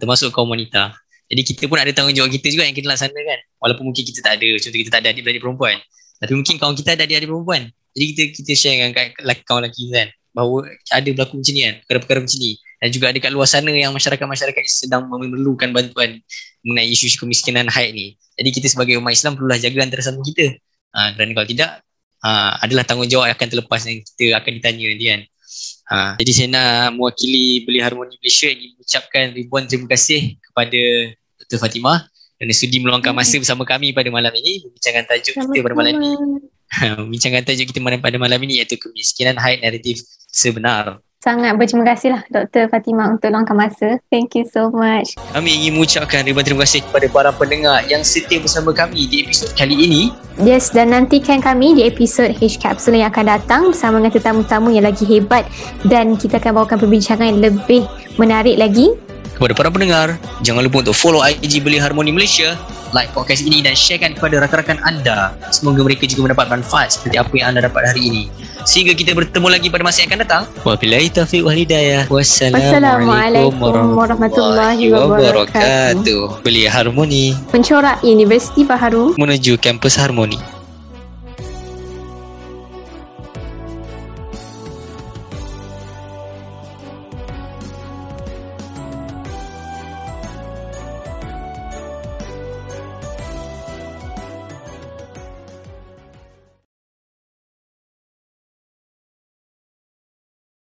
Termasuk 0.00 0.32
kaum 0.32 0.48
wanita. 0.48 0.96
Jadi 1.28 1.40
kita 1.44 1.68
pun 1.68 1.76
ada 1.80 1.92
tanggungjawab 1.92 2.32
kita 2.32 2.48
juga 2.48 2.64
yang 2.64 2.76
kita 2.76 2.88
laksanakan. 2.88 3.38
Walaupun 3.60 3.84
mungkin 3.92 4.04
kita 4.08 4.24
tak 4.24 4.40
ada. 4.40 4.48
Contoh 4.60 4.80
kita 4.80 4.90
tak 4.92 5.00
ada 5.04 5.08
adik-beradik 5.12 5.44
perempuan. 5.44 5.76
Tapi 6.20 6.32
mungkin 6.32 6.56
kaum 6.56 6.72
kita 6.72 6.96
ada 6.96 7.04
adik-adik 7.04 7.28
perempuan. 7.28 7.68
Jadi 7.94 8.04
kita 8.10 8.22
kita 8.42 8.52
share 8.58 8.74
dengan 8.76 8.92
kawan 9.46 9.70
lelaki 9.70 9.88
kan 9.94 10.08
bahawa 10.34 10.66
ada 10.90 11.08
berlaku 11.14 11.38
macam 11.38 11.54
ni 11.54 11.62
kan 11.62 11.74
perkara-perkara 11.86 12.18
macam 12.26 12.38
ni. 12.42 12.52
Dan 12.82 12.88
juga 12.92 13.06
ada 13.08 13.18
kat 13.22 13.32
luar 13.32 13.48
sana 13.48 13.70
yang 13.72 13.94
masyarakat-masyarakat 13.96 14.62
sedang 14.68 15.08
memerlukan 15.08 15.70
bantuan 15.72 16.20
mengenai 16.66 16.90
isu 16.90 17.16
kemiskinan 17.16 17.70
haid 17.70 17.94
ni. 17.96 18.18
Jadi 18.34 18.50
kita 18.50 18.66
sebagai 18.68 18.98
umat 18.98 19.14
Islam 19.14 19.38
perlulah 19.38 19.56
jaga 19.56 19.78
antara 19.80 20.02
sama 20.04 20.20
kita. 20.20 20.58
Ha, 20.92 21.14
kerana 21.16 21.30
kalau 21.32 21.48
tidak 21.48 21.70
ha, 22.20 22.60
adalah 22.60 22.84
tanggungjawab 22.84 23.30
yang 23.30 23.36
akan 23.38 23.48
terlepas 23.48 23.80
yang 23.88 23.98
kita 24.02 24.24
akan 24.36 24.52
ditanya 24.58 24.84
nanti 24.90 25.06
kan. 25.06 25.20
Ha, 25.84 25.96
jadi 26.18 26.30
saya 26.34 26.48
nak 26.50 26.98
mewakili 26.98 27.62
Beli 27.62 27.78
Harmoni 27.78 28.18
Malaysia 28.18 28.50
ingin 28.50 28.74
mengucapkan 28.74 29.24
ribuan 29.32 29.64
terima 29.70 29.86
kasih 29.86 30.34
kepada 30.42 30.82
Dr. 31.46 31.58
Fatimah 31.62 32.04
dan 32.36 32.50
sudi 32.50 32.82
meluangkan 32.82 33.14
masa 33.14 33.38
bersama 33.38 33.62
kami 33.62 33.94
pada 33.94 34.10
malam 34.10 34.34
ini 34.34 34.66
membincangkan 34.66 35.04
tajuk 35.06 35.34
kita 35.38 35.58
pada 35.62 35.74
malam 35.78 35.94
ini 36.02 36.10
bincangkan 37.12 37.42
tajuk 37.46 37.70
kita 37.70 37.80
pada 37.98 38.16
malam 38.18 38.40
ini 38.44 38.62
iaitu 38.62 38.78
kemiskinan 38.80 39.38
haid 39.38 39.62
naratif 39.62 40.02
sebenar. 40.30 41.04
Sangat 41.24 41.56
berterima 41.56 41.88
kasih 41.88 42.12
lah 42.12 42.20
Dr. 42.28 42.68
Fatimah 42.68 43.16
untuk 43.16 43.32
luangkan 43.32 43.56
masa. 43.56 43.96
Thank 44.12 44.36
you 44.36 44.44
so 44.44 44.68
much. 44.68 45.16
Kami 45.32 45.56
ingin 45.56 45.72
mengucapkan 45.72 46.20
ribuan 46.20 46.44
terima 46.44 46.68
kasih 46.68 46.84
kepada 46.84 47.08
para 47.08 47.30
pendengar 47.32 47.80
yang 47.88 48.04
setia 48.04 48.36
bersama 48.44 48.76
kami 48.76 49.08
di 49.08 49.24
episod 49.24 49.48
kali 49.56 49.72
ini. 49.72 50.12
Yes, 50.36 50.68
dan 50.68 50.92
nantikan 50.92 51.40
kami 51.40 51.80
di 51.80 51.88
episod 51.88 52.28
H 52.28 52.60
Capsule 52.60 53.00
yang 53.00 53.08
akan 53.08 53.40
datang 53.40 53.62
bersama 53.72 54.04
dengan 54.04 54.12
tetamu-tetamu 54.12 54.68
yang 54.76 54.84
lagi 54.84 55.08
hebat 55.08 55.48
dan 55.88 56.12
kita 56.20 56.36
akan 56.36 56.60
bawakan 56.60 56.76
perbincangan 56.84 57.24
yang 57.32 57.40
lebih 57.40 57.88
menarik 58.20 58.60
lagi. 58.60 58.92
Kepada 59.32 59.56
para 59.56 59.72
pendengar, 59.72 60.20
jangan 60.44 60.60
lupa 60.60 60.84
untuk 60.84 60.92
follow 60.92 61.24
IG 61.24 61.64
Beli 61.64 61.80
Harmoni 61.80 62.12
Malaysia 62.12 62.52
like 62.94 63.10
podcast 63.10 63.42
ini 63.42 63.58
dan 63.60 63.74
sharekan 63.74 64.14
kepada 64.14 64.38
rakan-rakan 64.38 64.78
anda. 64.86 65.34
Semoga 65.50 65.82
mereka 65.82 66.06
juga 66.06 66.30
mendapat 66.30 66.46
manfaat 66.54 66.94
seperti 66.94 67.18
apa 67.18 67.32
yang 67.34 67.46
anda 67.52 67.66
dapat 67.66 67.90
hari 67.90 68.02
ini. 68.06 68.22
Sehingga 68.64 68.94
kita 68.94 69.12
bertemu 69.12 69.48
lagi 69.50 69.66
pada 69.68 69.82
masa 69.82 70.06
yang 70.06 70.14
akan 70.14 70.20
datang. 70.22 70.42
Wabillahi 70.62 71.10
taufiq 71.10 71.42
wal 71.42 71.58
hidayah. 71.58 72.06
Wassalamualaikum 72.06 73.98
warahmatullahi 73.98 74.94
wabarakatuh. 74.94 76.46
Beli 76.46 76.70
Harmoni. 76.70 77.34
Mencorak 77.50 78.00
Universiti 78.06 78.62
Baharu 78.62 79.18
menuju 79.18 79.58
kampus 79.58 79.98
Harmoni. 79.98 80.53